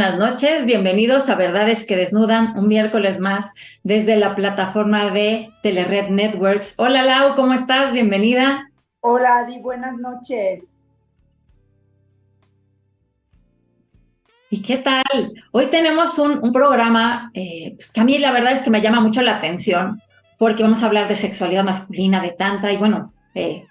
Buenas 0.00 0.18
noches, 0.18 0.64
bienvenidos 0.64 1.28
a 1.28 1.34
Verdades 1.34 1.86
que 1.86 1.94
Desnudan, 1.94 2.56
un 2.56 2.68
miércoles 2.68 3.20
más 3.20 3.52
desde 3.82 4.16
la 4.16 4.34
plataforma 4.34 5.10
de 5.10 5.50
Telered 5.62 6.08
Networks. 6.08 6.76
Hola 6.78 7.02
Lau, 7.02 7.36
¿cómo 7.36 7.52
estás? 7.52 7.92
Bienvenida. 7.92 8.70
Hola 9.00 9.40
Adi, 9.40 9.58
buenas 9.58 9.98
noches. 9.98 10.62
¿Y 14.48 14.62
qué 14.62 14.78
tal? 14.78 15.34
Hoy 15.52 15.66
tenemos 15.66 16.18
un, 16.18 16.50
programa 16.50 17.30
eh, 17.34 17.74
pues, 17.76 17.92
que 17.92 18.00
a 18.00 18.04
mí 18.04 18.16
la 18.16 18.32
verdad 18.32 18.52
es 18.52 18.62
que 18.62 18.70
me 18.70 18.80
llama 18.80 19.00
mucho 19.00 19.20
la 19.20 19.36
atención 19.36 20.00
porque 20.38 20.62
vamos 20.62 20.82
a 20.82 20.86
hablar 20.86 21.08
de 21.08 21.14
sexualidad 21.14 21.62
masculina, 21.62 22.22
de 22.22 22.30
tantra 22.30 22.72
y 22.72 22.78
bueno, 22.78 23.12
eh, 23.34 23.66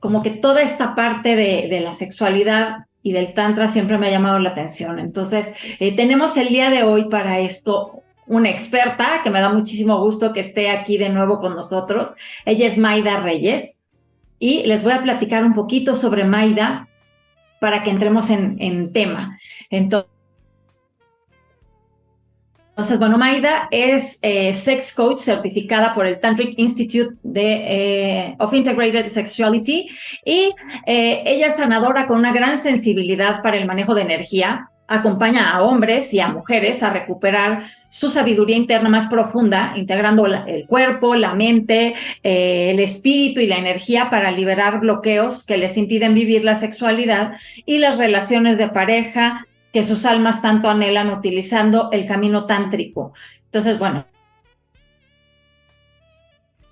como 0.00 0.22
que 0.22 0.30
toda 0.30 0.60
esta 0.60 0.96
parte 0.96 1.36
de, 1.36 1.68
de 1.70 1.78
la 1.78 1.92
sexualidad 1.92 2.86
y 3.02 3.12
del 3.12 3.32
Tantra 3.34 3.68
siempre 3.68 3.98
me 3.98 4.08
ha 4.08 4.10
llamado 4.10 4.38
la 4.38 4.50
atención. 4.50 4.98
Entonces, 4.98 5.48
eh, 5.78 5.94
tenemos 5.94 6.36
el 6.36 6.48
día 6.48 6.70
de 6.70 6.82
hoy 6.82 7.08
para 7.08 7.38
esto 7.38 8.02
una 8.26 8.50
experta 8.50 9.22
que 9.22 9.30
me 9.30 9.40
da 9.40 9.48
muchísimo 9.48 9.98
gusto 10.00 10.32
que 10.32 10.40
esté 10.40 10.70
aquí 10.70 10.98
de 10.98 11.08
nuevo 11.08 11.40
con 11.40 11.54
nosotros. 11.54 12.12
Ella 12.44 12.66
es 12.66 12.78
Maida 12.78 13.20
Reyes 13.20 13.82
y 14.38 14.62
les 14.66 14.82
voy 14.82 14.92
a 14.92 15.02
platicar 15.02 15.44
un 15.44 15.52
poquito 15.52 15.94
sobre 15.94 16.24
Maida 16.24 16.88
para 17.60 17.82
que 17.82 17.90
entremos 17.90 18.30
en, 18.30 18.56
en 18.60 18.92
tema. 18.92 19.38
Entonces, 19.70 20.09
entonces, 22.80 22.98
bueno, 22.98 23.18
Maida 23.18 23.68
es 23.70 24.18
eh, 24.22 24.54
sex 24.54 24.94
coach 24.94 25.18
certificada 25.18 25.92
por 25.92 26.06
el 26.06 26.18
Tantric 26.18 26.58
Institute 26.58 27.14
eh, 27.34 28.34
of 28.38 28.54
Integrated 28.54 29.06
Sexuality 29.08 29.86
y 30.24 30.54
eh, 30.86 31.22
ella 31.26 31.48
es 31.48 31.56
sanadora 31.56 32.06
con 32.06 32.16
una 32.16 32.32
gran 32.32 32.56
sensibilidad 32.56 33.42
para 33.42 33.58
el 33.58 33.66
manejo 33.66 33.94
de 33.94 34.00
energía. 34.00 34.70
Acompaña 34.88 35.50
a 35.50 35.62
hombres 35.62 36.14
y 36.14 36.20
a 36.20 36.28
mujeres 36.28 36.82
a 36.82 36.88
recuperar 36.88 37.64
su 37.90 38.08
sabiduría 38.08 38.56
interna 38.56 38.88
más 38.88 39.08
profunda, 39.08 39.74
integrando 39.76 40.24
el 40.24 40.66
cuerpo, 40.66 41.14
la 41.16 41.34
mente, 41.34 41.94
el 42.22 42.80
espíritu 42.80 43.40
y 43.40 43.46
la 43.46 43.58
energía 43.58 44.08
para 44.08 44.30
liberar 44.30 44.80
bloqueos 44.80 45.44
que 45.44 45.58
les 45.58 45.76
impiden 45.76 46.14
vivir 46.14 46.44
la 46.44 46.54
sexualidad 46.54 47.32
y 47.66 47.76
las 47.76 47.98
relaciones 47.98 48.56
de 48.56 48.68
pareja, 48.68 49.46
que 49.72 49.84
sus 49.84 50.04
almas 50.04 50.42
tanto 50.42 50.68
anhelan 50.68 51.10
utilizando 51.10 51.90
el 51.92 52.06
camino 52.06 52.46
tántrico. 52.46 53.12
Entonces, 53.44 53.78
bueno, 53.78 54.06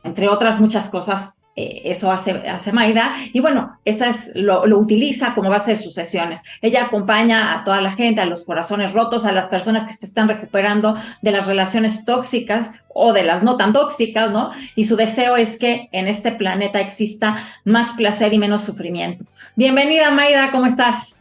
entre 0.04 0.28
otras 0.28 0.60
muchas 0.60 0.88
cosas, 0.88 1.42
eh, 1.56 1.90
eso 1.90 2.12
hace, 2.12 2.30
hace 2.48 2.72
Maida. 2.72 3.12
Y 3.32 3.40
bueno, 3.40 3.80
esta 3.84 4.06
es, 4.06 4.30
lo, 4.34 4.64
lo, 4.66 4.78
utiliza 4.78 5.34
como 5.34 5.50
base 5.50 5.72
de 5.72 5.76
sus 5.76 5.92
sesiones. 5.92 6.44
Ella 6.62 6.84
acompaña 6.84 7.52
a 7.52 7.64
toda 7.64 7.80
la 7.80 7.90
gente, 7.90 8.20
a 8.20 8.26
los 8.26 8.44
corazones 8.44 8.92
rotos, 8.92 9.24
a 9.24 9.32
las 9.32 9.48
personas 9.48 9.84
que 9.84 9.92
se 9.92 10.06
están 10.06 10.28
recuperando 10.28 10.96
de 11.20 11.32
las 11.32 11.46
relaciones 11.46 12.04
tóxicas 12.04 12.80
o 12.94 13.12
de 13.12 13.24
las 13.24 13.42
no 13.42 13.56
tan 13.56 13.72
tóxicas, 13.72 14.30
¿no? 14.30 14.52
Y 14.76 14.84
su 14.84 14.94
deseo 14.94 15.36
es 15.36 15.58
que 15.58 15.88
en 15.90 16.06
este 16.06 16.30
planeta 16.30 16.78
exista 16.78 17.44
más 17.64 17.90
placer 17.90 18.32
y 18.32 18.38
menos 18.38 18.62
sufrimiento. 18.62 19.24
Bienvenida, 19.56 20.12
Maida, 20.12 20.52
¿cómo 20.52 20.66
estás? 20.66 21.17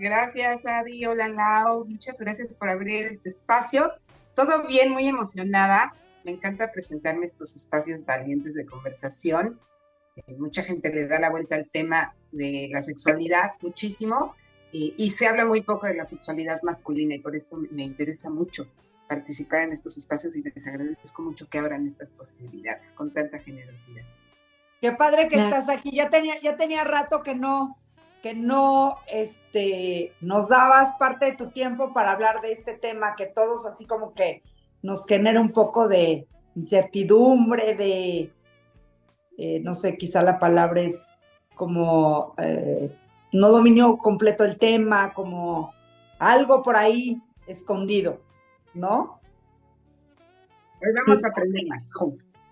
Gracias, 0.00 0.64
Adi. 0.64 1.04
Hola, 1.04 1.28
Lau. 1.28 1.84
Muchas 1.84 2.18
gracias 2.18 2.54
por 2.54 2.70
abrir 2.70 3.04
este 3.04 3.28
espacio. 3.28 3.92
Todo 4.34 4.66
bien, 4.66 4.94
muy 4.94 5.06
emocionada. 5.06 5.92
Me 6.24 6.30
encanta 6.30 6.72
presentarme 6.72 7.26
estos 7.26 7.54
espacios 7.54 8.02
valientes 8.06 8.54
de 8.54 8.64
conversación. 8.64 9.60
Eh, 10.16 10.36
mucha 10.38 10.62
gente 10.62 10.90
le 10.90 11.06
da 11.06 11.20
la 11.20 11.28
vuelta 11.28 11.56
al 11.56 11.68
tema 11.68 12.16
de 12.32 12.70
la 12.72 12.80
sexualidad, 12.80 13.50
muchísimo, 13.60 14.34
y, 14.72 14.94
y 14.96 15.10
se 15.10 15.26
habla 15.26 15.44
muy 15.44 15.60
poco 15.60 15.86
de 15.86 15.94
la 15.94 16.06
sexualidad 16.06 16.62
masculina 16.62 17.16
y 17.16 17.18
por 17.18 17.36
eso 17.36 17.58
me 17.70 17.84
interesa 17.84 18.30
mucho 18.30 18.66
participar 19.06 19.64
en 19.64 19.72
estos 19.72 19.98
espacios 19.98 20.34
y 20.34 20.42
les 20.42 20.66
agradezco 20.66 21.20
mucho 21.20 21.46
que 21.46 21.58
abran 21.58 21.86
estas 21.86 22.08
posibilidades 22.08 22.94
con 22.94 23.12
tanta 23.12 23.38
generosidad. 23.40 24.06
Qué 24.80 24.92
padre 24.92 25.28
que 25.28 25.36
estás 25.36 25.68
aquí. 25.68 25.90
Ya 25.94 26.08
tenía, 26.08 26.40
ya 26.40 26.56
tenía 26.56 26.84
rato 26.84 27.22
que 27.22 27.34
no, 27.34 27.76
que 28.22 28.34
no 28.34 28.98
este, 29.06 30.14
nos 30.20 30.48
dabas 30.48 30.92
parte 30.98 31.26
de 31.26 31.36
tu 31.36 31.50
tiempo 31.50 31.92
para 31.92 32.12
hablar 32.12 32.40
de 32.40 32.52
este 32.52 32.74
tema 32.74 33.14
que 33.16 33.26
todos 33.26 33.66
así 33.66 33.86
como 33.86 34.12
que 34.14 34.42
nos 34.82 35.06
genera 35.06 35.40
un 35.40 35.52
poco 35.52 35.88
de 35.88 36.26
incertidumbre, 36.54 37.74
de, 37.74 38.32
eh, 39.38 39.60
no 39.60 39.74
sé, 39.74 39.96
quizá 39.96 40.22
la 40.22 40.38
palabra 40.38 40.82
es 40.82 41.14
como 41.54 42.34
eh, 42.38 42.94
no 43.32 43.48
dominio 43.50 43.98
completo 43.98 44.44
el 44.44 44.58
tema, 44.58 45.12
como 45.12 45.72
algo 46.18 46.62
por 46.62 46.76
ahí 46.76 47.22
escondido, 47.46 48.20
¿no? 48.74 49.20
Hoy 50.82 50.88
vamos 51.06 51.24
a 51.24 51.28
aprender 51.28 51.66
más 51.68 51.92
juntos. 51.92 52.42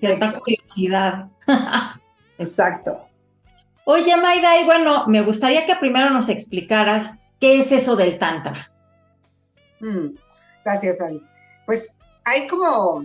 Cierta 0.00 0.38
curiosidad. 0.38 1.28
Exacto. 2.38 3.08
Oye, 3.90 4.14
Maida, 4.18 4.60
y 4.60 4.66
bueno, 4.66 5.06
me 5.06 5.22
gustaría 5.22 5.64
que 5.64 5.74
primero 5.76 6.10
nos 6.10 6.28
explicaras 6.28 7.22
qué 7.40 7.58
es 7.58 7.72
eso 7.72 7.96
del 7.96 8.18
Tantra. 8.18 8.70
Mm, 9.80 10.08
gracias, 10.62 11.00
Ari. 11.00 11.24
Pues 11.64 11.96
hay 12.22 12.46
como, 12.48 13.00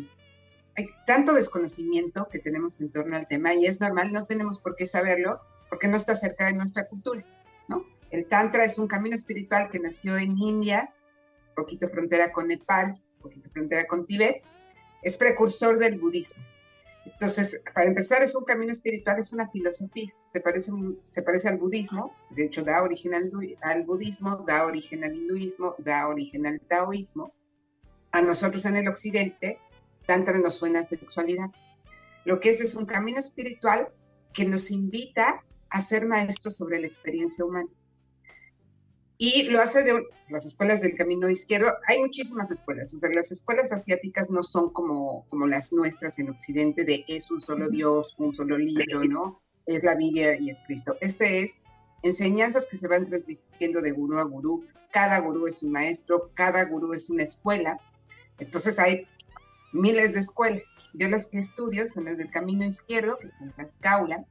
hay 0.76 0.88
tanto 1.06 1.32
desconocimiento 1.32 2.28
que 2.30 2.40
tenemos 2.40 2.82
en 2.82 2.92
torno 2.92 3.16
al 3.16 3.26
tema 3.26 3.54
y 3.54 3.66
es 3.66 3.80
normal, 3.80 4.12
no 4.12 4.24
tenemos 4.24 4.60
por 4.60 4.76
qué 4.76 4.86
saberlo 4.86 5.40
porque 5.70 5.88
no 5.88 5.96
está 5.96 6.18
cerca 6.18 6.48
de 6.48 6.56
nuestra 6.56 6.86
cultura, 6.90 7.24
¿no? 7.70 7.86
El 8.12 8.28
Tantra 8.28 8.66
es 8.66 8.78
un 8.78 8.90
camino 8.90 9.16
espiritual 9.16 9.70
que 9.70 9.80
nació 9.80 10.18
en 10.18 10.38
India, 10.38 10.94
poquito 11.56 11.88
frontera 11.88 12.34
con 12.34 12.48
Nepal, 12.48 12.92
poquito 13.22 13.50
frontera 13.52 13.88
con 13.88 14.06
Tíbet, 14.06 14.44
es 15.02 15.18
precursor 15.18 15.80
del 15.80 15.98
budismo. 15.98 16.44
Entonces, 17.06 17.64
para 17.74 17.88
empezar, 17.88 18.24
es 18.24 18.36
un 18.36 18.46
camino 18.46 18.72
espiritual, 18.72 19.20
es 19.20 19.34
una 19.34 19.50
filosofía, 19.50 20.14
se 20.26 20.40
parece, 20.40 20.72
se 21.06 21.22
parece 21.22 21.50
al 21.50 21.58
budismo, 21.58 22.16
de 22.30 22.46
hecho 22.46 22.64
da 22.64 22.82
origen 22.82 23.14
al, 23.14 23.84
budismo, 23.84 24.38
da 24.48 24.66
origen 24.66 25.04
al 25.04 25.16
hinduismo, 25.16 25.76
da 25.80 26.08
origen 26.08 26.46
al 26.46 26.62
taoísmo. 26.62 27.34
A 28.12 28.22
nosotros 28.22 28.66
en 28.66 28.78
el 28.78 28.88
occidente, 28.88 29.60
Tantra 30.06 30.38
nos 30.38 30.56
suena 30.56 30.84
sexualidad. 30.84 31.50
Lo 32.26 32.40
que 32.40 32.50
es 32.50 32.62
es 32.62 32.76
un 32.76 32.86
camino 32.86 33.20
espiritual 33.20 33.90
que 34.34 34.46
nos 34.46 34.72
invita 34.72 35.44
a 35.70 35.82
ser 35.82 36.06
maestros 36.06 36.56
sobre 36.56 36.80
la 36.80 36.88
experiencia 36.88 37.44
humana. 37.44 37.70
Y 39.18 39.50
lo 39.50 39.62
hace 39.62 39.84
de 39.84 40.04
las 40.30 40.46
escuelas 40.46 40.82
del 40.82 40.96
camino 40.96 41.30
izquierdo. 41.30 41.68
Hay 41.88 42.00
muchísimas 42.00 42.52
escuelas. 42.52 42.94
O 42.94 42.98
sea, 42.98 43.10
las 43.12 43.32
escuelas 43.32 43.72
asiáticas 43.72 44.30
no 44.30 44.44
son 44.44 44.72
como, 44.72 45.26
como 45.28 45.48
las 45.48 45.72
nuestras 45.72 46.20
en 46.20 46.30
Occidente, 46.30 46.84
de 46.84 47.06
es 47.08 47.30
un 47.32 47.40
solo 47.40 47.70
Dios, 47.70 48.16
un 48.18 48.34
solo 48.34 48.58
libro, 48.58 49.04
¿no? 49.06 49.40
Es 49.66 49.84
la 49.84 49.96
Biblia 49.96 50.38
y 50.40 50.50
es 50.50 50.62
Cristo. 50.62 50.98
Este 51.00 51.44
es 51.44 51.60
enseñanzas 52.02 52.68
que 52.68 52.78
se 52.78 52.88
van 52.88 53.08
transmitiendo 53.08 53.82
de 53.82 53.92
gurú 53.92 54.20
a 54.20 54.24
gurú. 54.24 54.66
Cada 54.92 55.20
gurú 55.20 55.48
es 55.48 55.64
un 55.64 55.72
maestro, 55.72 56.32
cada 56.34 56.66
gurú 56.66 56.94
es 56.94 57.10
una 57.10 57.24
escuela. 57.24 57.80
Entonces 58.40 58.78
hay 58.80 59.08
miles 59.72 60.14
de 60.14 60.20
escuelas. 60.20 60.76
Yo 60.94 61.08
las 61.08 61.28
que 61.28 61.40
estudio 61.40 61.88
son 61.88 62.06
las 62.06 62.18
del 62.18 62.30
camino 62.30 62.66
izquierdo, 62.66 63.18
que 63.20 63.30
son 63.30 63.54
las 63.58 63.78
Kaula, 63.78 64.26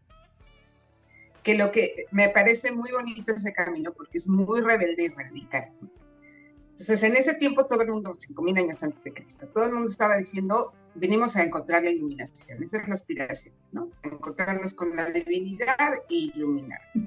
que 1.42 1.56
lo 1.56 1.72
que 1.72 2.06
me 2.10 2.28
parece 2.28 2.72
muy 2.72 2.92
bonito 2.92 3.32
ese 3.32 3.52
camino 3.52 3.92
porque 3.92 4.18
es 4.18 4.28
muy 4.28 4.60
rebelde 4.60 5.04
y 5.04 5.08
radical. 5.08 5.72
Entonces, 6.70 7.02
en 7.02 7.16
ese 7.16 7.34
tiempo 7.34 7.66
todo 7.66 7.82
el 7.82 7.90
mundo, 7.90 8.12
5.000 8.12 8.58
años 8.58 8.82
antes 8.82 9.04
de 9.04 9.12
Cristo, 9.12 9.46
todo 9.48 9.66
el 9.66 9.72
mundo 9.72 9.90
estaba 9.90 10.16
diciendo, 10.16 10.72
venimos 10.94 11.36
a 11.36 11.44
encontrar 11.44 11.82
la 11.82 11.90
iluminación, 11.90 12.62
esa 12.62 12.80
es 12.80 12.88
la 12.88 12.94
aspiración, 12.94 13.54
¿no? 13.72 13.90
Encontrarnos 14.02 14.74
con 14.74 14.96
la 14.96 15.10
divinidad 15.10 15.94
e 16.08 16.30
iluminarnos. 16.34 17.04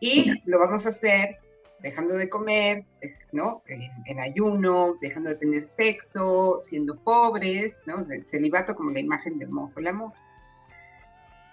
Y 0.00 0.32
lo 0.44 0.58
vamos 0.58 0.86
a 0.86 0.90
hacer 0.90 1.38
dejando 1.82 2.14
de 2.14 2.28
comer, 2.28 2.84
¿no? 3.32 3.62
En, 4.06 4.20
ayuno, 4.20 4.96
dejando 5.00 5.30
de 5.30 5.36
tener 5.36 5.64
sexo, 5.64 6.56
siendo 6.58 6.96
pobres, 6.96 7.84
¿no? 7.86 7.98
El 8.10 8.24
celibato 8.24 8.76
como 8.76 8.90
la 8.90 9.00
imagen 9.00 9.38
del 9.38 9.50
monje, 9.50 9.80
el 9.80 9.86
amor. 9.88 10.12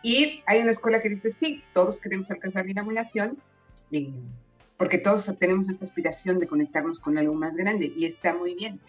Y 0.07 0.42
hay 0.45 0.62
una 0.62 0.71
escuela 0.71 1.01
que 1.01 1.09
dice, 1.09 1.33
sí, 1.33 1.65
todos 1.74 2.00
queremos 2.00 2.31
alcanzar 2.31 2.63
la 2.63 2.71
iluminación, 2.71 3.44
porque 4.77 5.00
todos 5.00 5.38
tenemos 5.38 5.68
esta 5.68 5.83
aspiración 5.83 6.39
de 6.39 6.48
conectarnos 6.48 7.01
con 7.01 7.18
algo 7.18 7.33
más 7.33 7.57
grande 7.57 7.92
y 7.94 8.06
está 8.06 8.33
muy 8.33 8.56
bien. 8.56 8.80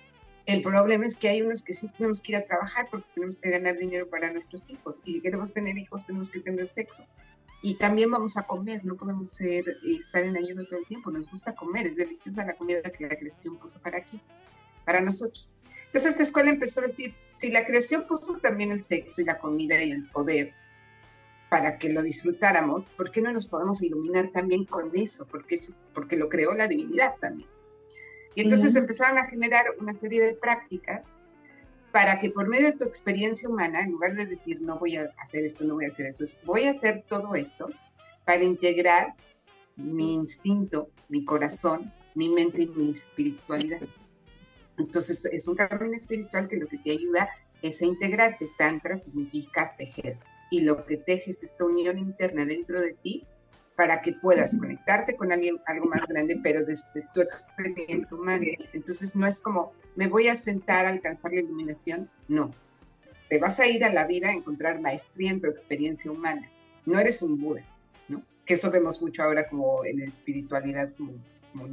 El 0.47 0.63
problema 0.63 1.07
es 1.07 1.17
que 1.17 1.29
hay 1.29 1.43
unos 1.43 1.65
que 1.65 1.75
sí 1.75 1.89
tenemos 1.89 2.21
que 2.21 2.31
ir 2.31 2.37
a 2.37 2.45
trabajar 2.45 2.87
porque 2.89 3.09
tenemos 3.17 3.41
que 3.41 3.51
ganar 3.51 3.77
dinero 3.77 4.09
para 4.09 4.33
nuestros 4.33 4.71
hijos. 4.71 5.03
Y 5.05 5.15
si 5.15 5.21
queremos 5.21 5.53
tener 5.53 5.77
hijos, 5.77 6.07
tenemos 6.07 6.31
que 6.31 6.39
tener 6.39 6.69
sexo. 6.69 7.05
Y 7.63 7.75
también 7.75 8.13
vamos 8.13 8.37
a 8.37 8.45
comer, 8.45 8.85
no 8.85 8.95
podemos 8.95 9.33
ser, 9.33 9.65
estar 9.83 10.23
en 10.23 10.37
ayuno 10.37 10.67
todo 10.67 10.79
el 10.79 10.87
tiempo. 10.87 11.11
Nos 11.11 11.29
gusta 11.29 11.53
comer, 11.53 11.85
es 11.85 11.97
deliciosa 11.97 12.47
la 12.47 12.55
comida 12.55 12.81
que 12.83 13.09
la 13.09 13.17
creación 13.17 13.57
puso 13.57 13.81
para 13.81 13.99
aquí, 13.99 14.21
para 14.85 15.01
nosotros. 15.01 15.53
Entonces 15.87 16.13
esta 16.13 16.23
escuela 16.23 16.51
empezó 16.51 16.79
a 16.79 16.85
decir, 16.85 17.13
si 17.35 17.51
la 17.51 17.67
creación 17.67 18.07
puso 18.07 18.39
también 18.39 18.71
el 18.71 18.85
sexo 18.85 19.21
y 19.21 19.25
la 19.25 19.41
comida 19.41 19.83
y 19.83 19.91
el 19.91 20.09
poder 20.11 20.55
para 21.51 21.79
que 21.79 21.93
lo 21.93 22.03
disfrutáramos, 22.03 22.89
¿por 22.89 23.11
qué 23.11 23.21
no 23.21 23.33
nos 23.33 23.47
podemos 23.47 23.83
iluminar 23.83 24.29
también 24.29 24.65
con 24.65 24.91
eso? 24.95 25.27
Porque, 25.27 25.59
porque 25.95 26.17
lo 26.17 26.29
creó 26.29 26.55
la 26.55 26.69
divinidad 26.69 27.15
también. 27.21 27.49
Y 28.35 28.43
entonces 28.43 28.77
empezaron 28.77 29.19
a 29.19 29.27
generar 29.27 29.67
una 29.81 29.95
serie 29.95 30.23
de 30.23 30.35
prácticas 30.35 31.15
para 31.91 32.21
que 32.21 32.31
por 32.31 32.49
medio 32.49 32.67
de 32.67 32.77
tu 32.77 32.85
experiencia 32.85 33.49
humana, 33.49 33.81
en 33.81 33.93
lugar 33.93 34.15
de 34.15 34.27
decir 34.27 34.61
no 34.61 34.77
voy 34.77 34.97
a 34.97 35.13
hacer 35.19 35.45
esto, 35.45 35.65
no 35.65 35.75
voy 35.75 35.87
a 35.87 35.89
hacer 35.89 36.07
eso, 36.07 36.25
voy 36.45 36.65
a 36.65 36.71
hacer 36.71 37.05
todo 37.09 37.35
esto 37.35 37.71
para 38.25 38.45
integrar 38.45 39.15
mi 39.77 40.15
instinto, 40.15 40.91
mi 41.09 41.25
corazón, 41.25 41.93
mi 42.15 42.29
mente 42.29 42.63
y 42.63 42.67
mi 42.69 42.91
espiritualidad. 42.91 43.81
Entonces 44.77 45.25
es 45.25 45.49
un 45.49 45.57
camino 45.57 45.95
espiritual 45.95 46.47
que 46.47 46.57
lo 46.59 46.69
que 46.69 46.79
te 46.79 46.93
ayuda 46.93 47.29
es 47.63 47.83
a 47.83 47.87
integrarte. 47.87 48.51
Tantra 48.57 48.97
significa 48.97 49.75
tejer 49.77 50.19
y 50.51 50.63
lo 50.63 50.85
que 50.85 50.97
tejes 50.97 51.39
es 51.39 51.53
esta 51.53 51.65
unión 51.65 51.99
interna 51.99 52.45
dentro 52.45 52.81
de 52.81 52.95
ti 52.95 53.27
para 53.77 54.03
que 54.03 54.13
puedas 54.13 54.57
conectarte 54.57 55.17
con 55.17 55.31
alguien, 55.31 55.61
algo 55.67 55.87
más 55.87 56.09
grande, 56.09 56.41
pero 56.43 56.65
desde 56.65 57.07
tu 57.15 57.21
experiencia 57.21 58.17
humana. 58.17 58.45
Entonces 58.73 59.15
no 59.15 59.25
es 59.25 59.41
como, 59.41 59.73
me 59.95 60.09
voy 60.09 60.27
a 60.27 60.35
sentar 60.35 60.87
a 60.87 60.89
alcanzar 60.89 61.33
la 61.33 61.43
iluminación, 61.43 62.11
no. 62.27 62.53
Te 63.29 63.39
vas 63.39 63.61
a 63.61 63.69
ir 63.69 63.85
a 63.85 63.93
la 63.93 64.05
vida 64.05 64.31
a 64.31 64.33
encontrar 64.33 64.81
maestría 64.81 65.31
en 65.31 65.41
tu 65.41 65.47
experiencia 65.47 66.11
humana. 66.11 66.51
No 66.87 66.99
eres 66.99 67.23
un 67.23 67.41
Buda, 67.41 67.63
¿no? 68.09 68.25
Que 68.45 68.55
eso 68.55 68.71
vemos 68.71 69.01
mucho 69.01 69.23
ahora 69.23 69.49
como 69.49 69.85
en 69.85 69.99
la 69.99 70.07
espiritualidad, 70.07 70.93
como, 70.97 71.13
como 71.53 71.69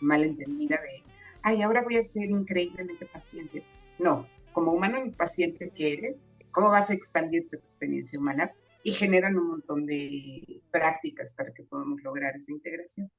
mal 0.00 0.22
entendida 0.22 0.76
de, 0.76 1.02
ay, 1.42 1.60
ahora 1.60 1.82
voy 1.82 1.96
a 1.96 2.02
ser 2.02 2.30
increíblemente 2.30 3.04
paciente. 3.04 3.62
No, 3.98 4.26
como 4.52 4.72
humano 4.72 4.98
paciente 5.16 5.70
que 5.70 5.92
eres, 5.92 6.24
cómo 6.50 6.70
vas 6.70 6.90
a 6.90 6.94
expandir 6.94 7.46
tu 7.48 7.56
experiencia 7.56 8.18
humana 8.18 8.52
y 8.82 8.92
generan 8.92 9.36
un 9.36 9.48
montón 9.48 9.86
de 9.86 10.62
prácticas 10.70 11.34
para 11.34 11.52
que 11.52 11.64
podamos 11.64 12.02
lograr 12.02 12.36
esa 12.36 12.52
integración. 12.52 13.10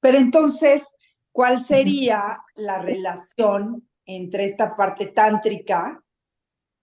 Pero 0.00 0.18
entonces, 0.18 0.82
¿cuál 1.32 1.62
sería 1.62 2.40
la 2.54 2.80
relación 2.80 3.88
entre 4.04 4.44
esta 4.44 4.76
parte 4.76 5.06
tántrica 5.06 6.02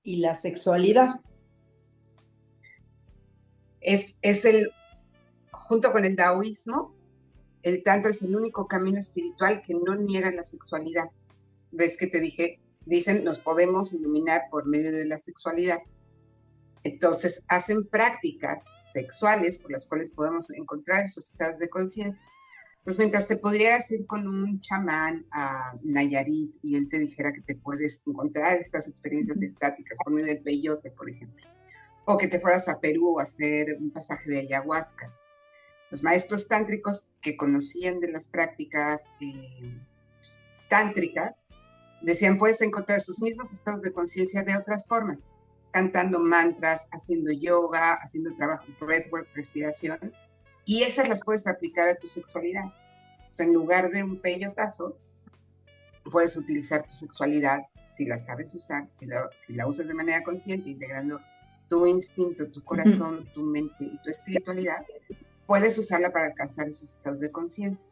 y 0.03 0.17
la 0.17 0.35
sexualidad? 0.35 1.15
Es, 3.81 4.17
es 4.21 4.45
el, 4.45 4.71
junto 5.51 5.91
con 5.91 6.05
el 6.05 6.15
taoísmo, 6.15 6.95
el 7.63 7.81
tantra 7.83 8.11
es 8.11 8.21
el 8.21 8.35
único 8.35 8.67
camino 8.67 8.99
espiritual 8.99 9.61
que 9.61 9.73
no 9.73 9.95
niega 9.95 10.31
la 10.31 10.43
sexualidad. 10.43 11.05
¿Ves 11.71 11.97
que 11.97 12.07
te 12.07 12.19
dije 12.19 12.59
dicen 12.85 13.23
nos 13.23 13.37
podemos 13.37 13.93
iluminar 13.93 14.43
por 14.49 14.65
medio 14.65 14.91
de 14.91 15.05
la 15.05 15.17
sexualidad. 15.17 15.79
Entonces 16.83 17.45
hacen 17.47 17.87
prácticas 17.87 18.67
sexuales 18.93 19.57
por 19.57 19.71
las 19.71 19.87
cuales 19.87 20.11
podemos 20.11 20.51
encontrar 20.51 21.05
esos 21.05 21.31
estados 21.31 21.59
de 21.59 21.69
conciencia. 21.69 22.25
Entonces, 22.85 22.99
mientras 22.99 23.27
te 23.27 23.37
podrías 23.37 23.89
ir 23.89 24.05
con 24.05 24.27
un 24.27 24.61
chamán 24.61 25.25
a 25.31 25.73
Nayarit 25.81 26.55
y 26.61 26.75
él 26.75 26.87
te 26.87 26.99
dijera 26.99 27.33
que 27.33 27.41
te 27.41 27.55
puedes 27.55 28.03
encontrar 28.05 28.57
estas 28.57 28.87
experiencias 28.87 29.41
estáticas 29.41 29.97
por 30.03 30.13
medio 30.13 30.27
del 30.27 30.43
peyote, 30.43 30.91
por 30.91 31.09
ejemplo, 31.09 31.47
o 32.05 32.15
que 32.19 32.27
te 32.27 32.39
fueras 32.39 32.69
a 32.69 32.79
Perú 32.79 33.19
a 33.19 33.23
hacer 33.23 33.75
un 33.79 33.89
pasaje 33.89 34.29
de 34.29 34.41
ayahuasca. 34.41 35.11
Los 35.89 36.03
maestros 36.03 36.47
tántricos 36.47 37.09
que 37.21 37.35
conocían 37.35 37.99
de 37.99 38.11
las 38.11 38.27
prácticas 38.27 39.09
eh, 39.19 39.81
tántricas 40.69 41.44
Decían, 42.05 42.37
puedes 42.37 42.61
encontrar 42.61 43.01
sus 43.01 43.19
mismos 43.23 43.51
estados 43.51 43.81
de 43.81 43.91
conciencia 43.91 44.43
de 44.43 44.55
otras 44.55 44.85
formas, 44.85 45.31
cantando 45.71 46.19
mantras, 46.19 46.87
haciendo 46.91 47.31
yoga, 47.31 47.95
haciendo 47.95 48.31
trabajo 48.35 48.65
breathwork, 48.79 49.27
respiración, 49.33 50.13
y 50.65 50.83
esas 50.83 51.09
las 51.09 51.23
puedes 51.23 51.47
aplicar 51.47 51.89
a 51.89 51.95
tu 51.95 52.07
sexualidad. 52.07 52.65
O 52.65 53.29
sea, 53.29 53.47
en 53.47 53.53
lugar 53.53 53.89
de 53.89 54.03
un 54.03 54.21
peyotazo, 54.21 54.99
puedes 56.11 56.37
utilizar 56.37 56.83
tu 56.83 56.93
sexualidad 56.93 57.63
si 57.89 58.05
la 58.05 58.19
sabes 58.19 58.53
usar, 58.53 58.85
si 58.87 59.07
la, 59.07 59.27
si 59.33 59.55
la 59.55 59.65
usas 59.65 59.87
de 59.87 59.95
manera 59.95 60.23
consciente, 60.23 60.69
integrando 60.69 61.19
tu 61.67 61.87
instinto, 61.87 62.51
tu 62.51 62.63
corazón, 62.63 63.27
tu 63.33 63.41
mente 63.41 63.83
y 63.83 63.97
tu 64.03 64.11
espiritualidad, 64.11 64.85
puedes 65.47 65.75
usarla 65.79 66.11
para 66.11 66.27
alcanzar 66.27 66.67
esos 66.67 66.97
estados 66.97 67.19
de 67.19 67.31
conciencia. 67.31 67.87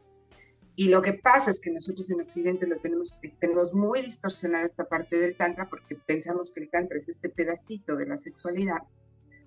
Y 0.76 0.88
lo 0.88 1.02
que 1.02 1.12
pasa 1.12 1.50
es 1.50 1.60
que 1.60 1.70
nosotros 1.70 2.10
en 2.10 2.20
Occidente 2.20 2.66
lo 2.66 2.78
tenemos, 2.78 3.18
tenemos 3.38 3.72
muy 3.72 4.00
distorsionada 4.00 4.66
esta 4.66 4.84
parte 4.84 5.18
del 5.18 5.36
Tantra 5.36 5.68
porque 5.68 5.96
pensamos 5.96 6.52
que 6.52 6.62
el 6.62 6.70
Tantra 6.70 6.98
es 6.98 7.08
este 7.08 7.28
pedacito 7.28 7.96
de 7.96 8.06
la 8.06 8.18
sexualidad. 8.18 8.78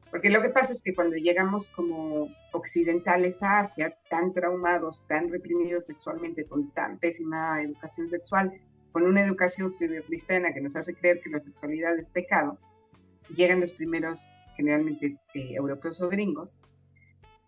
Porque 0.09 0.29
lo 0.29 0.41
que 0.41 0.50
pasa 0.50 0.71
es 0.71 0.81
que 0.81 0.95
cuando 0.95 1.18
llegamos 1.18 1.69
como 1.69 2.29
occidentales 2.53 3.44
a 3.44 3.59
Asia, 3.59 3.97
tan 4.09 4.33
traumados, 4.33 5.06
tan 5.06 5.29
reprimidos 5.29 5.88
sexualmente, 5.88 6.45
con 6.45 6.71
tan 6.71 6.97
pésima 6.97 7.62
educación 7.62 8.07
sexual, 8.07 8.54
con 8.94 9.04
una 9.04 9.21
educación 9.21 9.75
cristiana 10.07 10.54
que 10.54 10.61
nos 10.61 10.78
hace 10.78 10.95
creer 10.95 11.19
que 11.21 11.30
la 11.30 11.42
sexualidad 11.42 11.97
es 11.99 12.09
pecado, 12.09 12.57
llegan 13.35 13.59
los 13.59 13.73
primeros, 13.73 14.30
generalmente 14.56 15.19
eh, 15.33 15.56
europeos 15.56 16.01
o 16.01 16.07
gringos, 16.07 16.57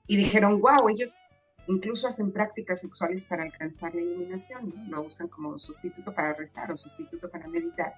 y 0.06 0.18
dijeron, 0.18 0.60
wow, 0.60 0.90
ellos 0.90 1.20
Incluso 1.70 2.08
hacen 2.08 2.32
prácticas 2.32 2.82
sexuales 2.82 3.24
para 3.26 3.44
alcanzar 3.44 3.94
la 3.94 4.02
iluminación, 4.02 4.74
lo 4.90 5.04
usan 5.04 5.28
como 5.28 5.60
sustituto 5.60 6.14
para 6.16 6.34
rezar 6.34 6.72
o 6.72 6.78
sustituto 6.78 7.30
para 7.30 7.48
meditar. 7.48 7.94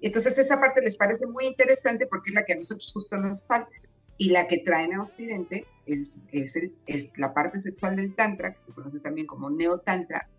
Entonces 0.00 0.38
esa 0.38 0.60
parte 0.60 0.82
les 0.82 0.96
parece 0.96 1.26
muy 1.26 1.46
interesante 1.46 2.06
porque 2.06 2.30
es 2.30 2.34
la 2.34 2.44
que 2.44 2.52
a 2.52 2.56
nosotros 2.56 2.92
justo 2.92 3.16
nos 3.16 3.44
falta. 3.44 3.76
Y 4.18 4.30
la 4.30 4.46
que 4.46 4.58
traen 4.58 4.94
a 4.94 5.02
Occidente 5.02 5.66
es 5.84 7.12
la 7.18 7.34
parte 7.34 7.58
sexual 7.58 7.96
del 7.96 8.14
Tantra, 8.14 8.54
que 8.54 8.60
se 8.60 8.72
conoce 8.72 9.00
también 9.00 9.26
como 9.26 9.50
Neotantra, 9.50 10.30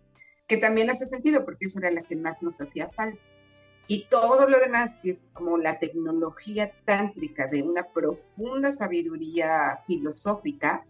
que 0.46 0.56
también 0.56 0.88
hace 0.88 1.04
sentido 1.04 1.44
porque 1.44 1.66
esa 1.66 1.80
era 1.80 1.90
la 1.90 2.02
que 2.02 2.16
más 2.16 2.42
nos 2.42 2.60
hacía 2.62 2.88
falta. 2.88 3.20
Y 3.88 4.06
todo 4.08 4.48
lo 4.48 4.58
demás, 4.58 4.96
que 5.02 5.10
es 5.10 5.24
como 5.34 5.58
la 5.58 5.78
tecnología 5.78 6.72
tántrica 6.86 7.46
de 7.46 7.62
una 7.62 7.92
profunda 7.92 8.72
sabiduría 8.72 9.78
filosófica, 9.86 10.86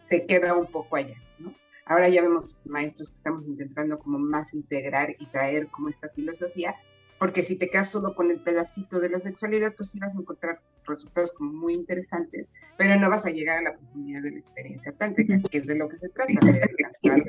se 0.00 0.26
queda 0.26 0.56
un 0.56 0.66
poco 0.66 0.96
allá, 0.96 1.16
¿no? 1.38 1.54
Ahora 1.84 2.08
ya 2.08 2.22
vemos 2.22 2.58
maestros 2.64 3.10
que 3.10 3.16
estamos 3.16 3.44
intentando 3.46 3.98
como 3.98 4.18
más 4.18 4.54
integrar 4.54 5.14
y 5.18 5.26
traer 5.26 5.68
como 5.68 5.88
esta 5.88 6.08
filosofía, 6.08 6.74
porque 7.18 7.42
si 7.42 7.58
te 7.58 7.68
quedas 7.68 7.90
solo 7.90 8.14
con 8.14 8.30
el 8.30 8.40
pedacito 8.40 8.98
de 8.98 9.10
la 9.10 9.20
sexualidad, 9.20 9.74
pues 9.76 9.90
sí 9.90 10.00
vas 10.00 10.16
a 10.16 10.20
encontrar 10.20 10.60
resultados 10.86 11.32
como 11.32 11.52
muy 11.52 11.74
interesantes, 11.74 12.52
pero 12.78 12.98
no 12.98 13.10
vas 13.10 13.26
a 13.26 13.30
llegar 13.30 13.58
a 13.58 13.62
la 13.62 13.76
profundidad 13.76 14.22
de 14.22 14.32
la 14.32 14.38
experiencia 14.38 14.92
tántrica, 14.92 15.38
que 15.48 15.58
es 15.58 15.66
de 15.66 15.76
lo 15.76 15.88
que 15.88 15.96
se 15.96 16.08
trata, 16.08 16.32
de 16.32 16.62
alcanzar 16.62 17.22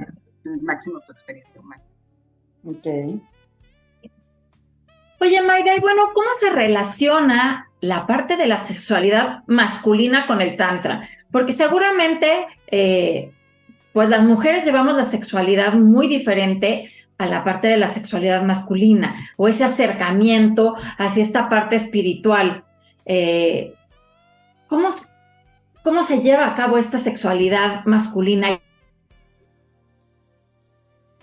el 0.46 0.62
máximo 0.62 1.02
tu 1.02 1.12
experiencia 1.12 1.60
humana. 1.60 1.84
Ok. 2.64 2.88
Oye, 5.20 5.42
Maida, 5.42 5.76
y 5.76 5.80
bueno, 5.80 6.12
¿cómo 6.14 6.30
se 6.40 6.52
relaciona 6.52 7.71
la 7.82 8.08
parte 8.08 8.38
de 8.38 8.48
la 8.48 8.60
sexualidad 8.60 9.44
masculina 9.48 10.28
con 10.28 10.42
el 10.42 10.56
tantra? 10.56 11.08
Porque 11.32 11.52
seguramente, 11.52 12.46
eh, 12.68 13.32
pues 13.94 14.10
las 14.10 14.24
mujeres 14.24 14.66
llevamos 14.66 14.96
la 14.96 15.04
sexualidad 15.04 15.74
muy 15.74 16.08
diferente 16.08 16.92
a 17.18 17.26
la 17.28 17.44
parte 17.44 17.68
de 17.68 17.78
la 17.78 17.88
sexualidad 17.88 18.42
masculina 18.44 19.16
o 19.38 19.48
ese 19.48 19.64
acercamiento 19.64 20.76
hacia 20.98 21.22
esta 21.22 21.50
parte 21.50 21.76
espiritual. 21.76 22.64
Eh, 23.06 23.76
¿cómo, 24.68 24.90
¿Cómo 25.84 26.04
se 26.04 26.22
lleva 26.22 26.48
a 26.48 26.56
cabo 26.56 26.78
esta 26.78 26.98
sexualidad 26.98 27.86
masculina 27.86 28.60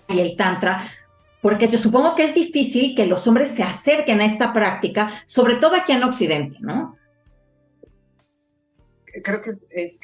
y 0.07 0.19
el 0.19 0.35
tantra? 0.37 0.83
Porque 1.41 1.67
yo 1.67 1.77
supongo 1.77 2.15
que 2.15 2.25
es 2.25 2.35
difícil 2.35 2.95
que 2.95 3.05
los 3.05 3.25
hombres 3.27 3.51
se 3.51 3.63
acerquen 3.63 4.21
a 4.21 4.25
esta 4.25 4.53
práctica, 4.53 5.11
sobre 5.25 5.55
todo 5.55 5.75
aquí 5.75 5.93
en 5.93 6.03
Occidente, 6.03 6.57
¿no? 6.59 6.97
Creo 9.23 9.41
que 9.41 9.51
es, 9.71 10.01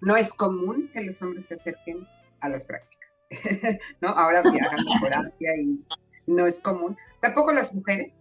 no 0.00 0.16
es 0.16 0.32
común 0.32 0.90
que 0.92 1.02
los 1.02 1.20
hombres 1.22 1.46
se 1.46 1.54
acerquen 1.54 2.06
a 2.40 2.48
las 2.48 2.64
prácticas, 2.64 3.22
¿no? 4.00 4.08
Ahora 4.08 4.42
viajando 4.42 4.90
por 5.00 5.12
Asia 5.12 5.50
y 5.56 5.84
no 6.26 6.46
es 6.46 6.60
común. 6.60 6.96
Tampoco 7.20 7.52
las 7.52 7.74
mujeres, 7.74 8.20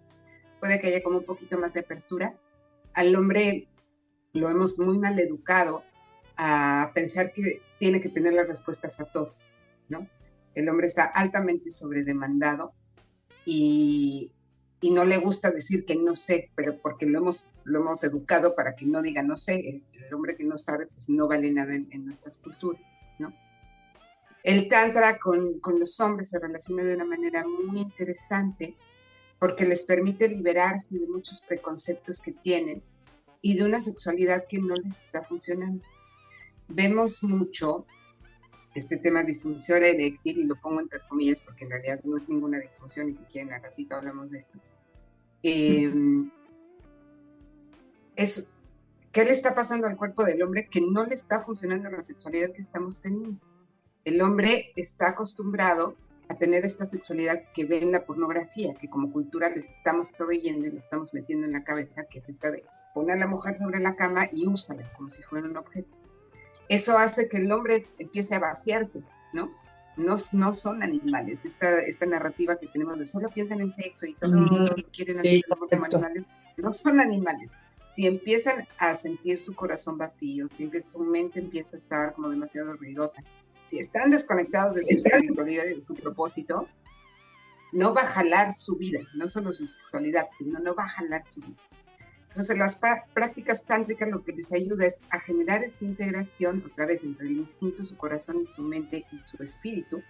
puede 0.60 0.80
que 0.80 0.88
haya 0.88 1.04
como 1.04 1.20
un 1.20 1.26
poquito 1.26 1.58
más 1.60 1.74
de 1.74 1.82
apertura. 1.82 2.36
Al 2.94 3.16
hombre 3.16 3.68
lo 4.34 4.50
hemos 4.50 4.80
muy 4.80 4.98
mal 4.98 5.18
educado 5.20 5.84
a 6.38 6.92
pensar 6.94 7.32
que 7.32 7.62
tiene 7.78 8.02
que 8.02 8.10
tener 8.10 8.34
las 8.34 8.48
respuestas 8.48 9.00
a 9.00 9.06
todo, 9.06 9.36
¿no? 9.90 10.08
El 10.56 10.70
hombre 10.70 10.88
está 10.88 11.06
altamente 11.06 11.72
sobredemandado 11.72 12.74
y, 13.46 14.34
y 14.84 14.92
no 14.92 15.06
le 15.06 15.18
gusta 15.18 15.50
decir 15.50 15.86
que 15.86 15.96
no 15.96 16.14
sé, 16.14 16.52
pero 16.56 16.78
porque 16.78 17.06
lo 17.06 17.20
hemos, 17.20 18.04
educado 18.04 18.54
para 18.54 18.76
que 18.76 18.86
no 18.86 19.02
diga 19.02 19.24
no 19.24 19.38
sé, 19.38 19.82
el, 19.94 20.14
hombre 20.14 20.36
que 20.36 20.44
no 20.44 20.58
sabe 20.58 20.88
pues 20.88 21.08
no 21.08 21.26
vale 21.26 21.50
nada 21.52 21.74
en, 21.74 22.06
nuestras 22.06 22.38
culturas, 22.38 22.94
¿no? 23.18 23.34
El 24.44 24.68
tantra 24.68 25.18
con, 25.20 25.62
los 25.80 26.00
hombres 26.02 26.32
se 26.32 26.40
relaciona 26.40 26.84
de 26.84 26.96
una 26.96 27.06
manera 27.06 27.46
muy 27.48 27.80
interesante 27.80 28.76
porque 29.40 29.66
les 29.66 29.86
permite 29.86 30.28
liberarse 30.28 31.00
de 31.00 31.08
muchos 31.08 31.40
preconceptos 31.42 32.20
que 32.20 32.34
tienen 32.34 32.84
y 33.42 33.56
de 33.56 33.64
una 33.64 33.80
sexualidad 33.80 34.46
que 34.50 34.60
no 34.60 34.76
les 34.76 35.00
está 35.00 35.24
funcionando. 35.24 35.82
Vemos 36.68 37.24
mucho 37.24 37.86
este 38.76 38.98
tema 38.98 39.24
disfunción 39.24 39.84
eréctil, 39.84 40.40
y 40.40 40.46
lo 40.46 40.56
pongo 40.56 40.82
entre 40.82 41.00
comillas 41.08 41.42
porque 41.42 41.66
en 41.66 41.72
realidad 41.72 42.02
no 42.04 42.18
es 42.18 42.30
ninguna 42.30 42.60
disfunción, 42.60 43.08
ni 43.08 43.14
siquiera 43.14 43.44
en 43.44 43.50
la 43.50 43.60
ratita 43.60 43.98
hablamos 43.98 44.32
de 44.32 44.38
esto. 44.40 44.60
Em, 45.44 46.32
es, 48.16 48.56
¿Qué 49.12 49.24
le 49.26 49.32
está 49.32 49.54
pasando 49.54 49.86
al 49.86 49.96
cuerpo 49.96 50.24
del 50.24 50.42
hombre 50.42 50.68
que 50.68 50.82
no 50.82 51.06
le 51.06 51.14
está 51.14 51.40
funcionando 51.40 51.90
la 51.90 52.02
sexualidad 52.02 52.52
que 52.52 52.62
estamos 52.62 53.02
teniendo? 53.02 53.40
El 54.06 54.22
hombre 54.22 54.72
está 54.76 55.10
acostumbrado 55.10 55.96
a 56.30 56.36
tener 56.36 56.66
esta 56.66 56.86
sexualidad 56.86 57.44
que 57.54 57.66
ve 57.66 57.78
en 57.78 57.92
la 57.92 58.06
pornografía, 58.06 58.74
que 58.74 58.90
como 58.90 59.12
cultura 59.12 59.50
les 59.50 59.70
estamos 59.70 60.12
proveyendo 60.12 60.66
y 60.66 60.72
le 60.72 60.78
estamos 60.78 61.14
metiendo 61.14 61.46
en 61.46 61.54
la 61.54 61.64
cabeza, 61.64 62.06
que 62.06 62.18
es 62.18 62.28
esta 62.28 62.50
de 62.50 62.66
poner 62.94 63.18
a 63.18 63.20
la 63.20 63.28
mujer 63.28 63.54
sobre 63.54 63.80
la 63.80 63.96
cama 63.96 64.28
y 64.32 64.48
úsala 64.48 64.92
como 64.94 65.10
si 65.10 65.22
fuera 65.22 65.48
un 65.48 65.58
objeto. 65.58 65.96
Eso 66.74 66.98
hace 66.98 67.30
que 67.30 67.38
el 67.38 67.52
hombre 67.52 67.88
empiece 68.00 68.34
a 68.34 68.40
vaciarse, 68.40 69.04
¿no? 69.32 69.52
No, 69.96 70.16
no 70.34 70.54
son 70.54 70.82
animales. 70.82 71.46
Esta, 71.46 71.80
esta 71.82 72.08
narrativa 72.08 72.58
que 72.58 72.66
tenemos 72.66 72.98
de 72.98 73.06
solo 73.06 73.30
piensan 73.30 73.62
en 73.62 73.72
sexo 73.72 74.08
y 74.08 74.16
solo 74.16 74.76
quieren 74.92 75.20
hacer 75.20 75.44
como 75.48 75.68
animales, 75.86 76.30
no 76.58 76.72
son 76.72 77.00
animales. 77.00 77.52
Si 77.88 78.08
empiezan 78.08 78.68
a 78.80 78.96
sentir 78.96 79.38
su 79.38 79.54
corazón 79.54 80.00
vacío, 80.00 80.48
si 80.50 80.68
su 80.82 81.04
mente 81.04 81.40
empieza 81.40 81.76
a 81.76 81.78
estar 81.78 82.14
como 82.14 82.32
demasiado 82.32 82.74
ruidosa, 82.74 83.24
si 83.66 83.78
están 83.78 84.10
desconectados 84.10 84.74
de 84.74 84.84
su 84.84 84.96
espiritualidad 84.96 85.66
y 85.66 85.76
de 85.76 85.82
su 85.82 85.94
propósito, 85.94 86.68
no 87.72 87.94
va 87.94 88.02
a 88.02 88.08
jalar 88.08 88.52
su 88.52 88.78
vida, 88.78 89.00
no 89.14 89.28
solo 89.28 89.54
su 89.54 89.68
sexualidad, 89.68 90.28
sino 90.32 90.60
no 90.60 90.74
va 90.74 90.86
a 90.86 90.90
jalar 90.90 91.24
su 91.24 91.42
vida. 91.42 91.58
Entonces, 92.34 92.58
las 92.58 92.80
prácticas 93.14 93.64
tántricas 93.64 94.10
lo 94.10 94.24
que 94.24 94.32
les 94.32 94.52
ayuda 94.54 94.88
es 94.88 95.04
a 95.12 95.20
generar 95.20 95.64
esta 95.64 95.86
integración 95.86 96.64
otra 96.66 96.88
vez 96.88 97.04
entre 97.04 97.28
el 97.28 97.38
instinto, 97.38 97.84
su 97.84 97.96
corazón 97.96 98.42
y 98.42 98.46
su 98.46 98.64
mente 98.64 99.06
y 99.12 99.20
su 99.20 99.42
espíritu 99.44 100.02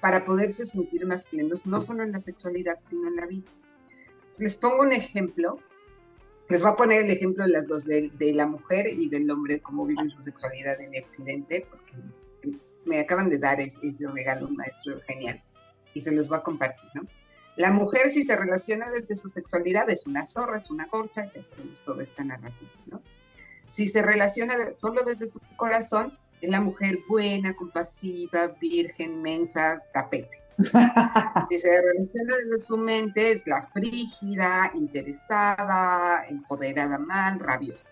para 0.00 0.22
poderse 0.22 0.66
sentir 0.66 1.04
más 1.04 1.26
plenos, 1.26 1.66
no 1.66 1.80
solo 1.80 2.04
en 2.04 2.12
la 2.12 2.20
sexualidad, 2.20 2.78
sino 2.80 3.08
en 3.08 3.16
la 3.16 3.26
vida. 3.26 3.50
les 4.38 4.54
pongo 4.54 4.82
un 4.82 4.92
ejemplo. 4.92 5.58
Les 6.48 6.62
voy 6.62 6.70
a 6.70 6.76
poner 6.76 7.06
el 7.06 7.10
ejemplo 7.10 7.44
de 7.44 7.50
las 7.50 7.66
dos, 7.66 7.86
de, 7.86 8.12
la 8.34 8.46
mujer 8.46 8.86
y 8.86 9.08
del 9.08 9.28
hombre, 9.28 9.60
cómo 9.60 9.84
viven 9.84 10.08
su 10.08 10.22
sexualidad 10.22 10.80
en 10.80 10.94
el 10.94 11.02
accidente, 11.02 11.66
porque 11.68 12.60
me 12.84 13.00
acaban 13.00 13.30
de 13.30 13.38
dar 13.38 13.60
ese, 13.60 13.84
ese 13.84 14.06
regalo 14.06 14.46
un 14.46 14.54
maestro 14.54 15.00
genial 15.08 15.42
y 15.92 16.00
se 16.00 16.12
los 16.12 16.28
voy 16.28 16.38
a 16.38 16.42
compartir, 16.42 16.88
¿no? 16.94 17.02
La 17.56 17.70
mujer, 17.70 18.10
si 18.10 18.24
se 18.24 18.36
relaciona 18.36 18.90
desde 18.90 19.14
su 19.14 19.28
sexualidad, 19.28 19.88
es 19.88 20.06
una 20.06 20.24
zorra, 20.24 20.58
es 20.58 20.70
una 20.70 20.88
concha, 20.88 21.30
ya 21.32 21.42
sabemos 21.42 21.82
toda 21.82 22.02
esta 22.02 22.24
narrativa, 22.24 22.72
¿no? 22.86 23.00
Si 23.68 23.88
se 23.88 24.02
relaciona 24.02 24.72
solo 24.72 25.04
desde 25.04 25.28
su 25.28 25.40
corazón, 25.56 26.18
es 26.40 26.50
la 26.50 26.60
mujer 26.60 26.98
buena, 27.08 27.54
compasiva, 27.54 28.48
virgen, 28.60 29.22
mensa, 29.22 29.82
tapete. 29.92 30.42
si 31.48 31.58
se 31.58 31.80
relaciona 31.80 32.36
desde 32.36 32.58
su 32.58 32.76
mente, 32.76 33.32
es 33.32 33.46
la 33.46 33.62
frígida, 33.62 34.70
interesada, 34.74 36.26
empoderada, 36.28 36.98
mal, 36.98 37.38
rabiosa. 37.40 37.90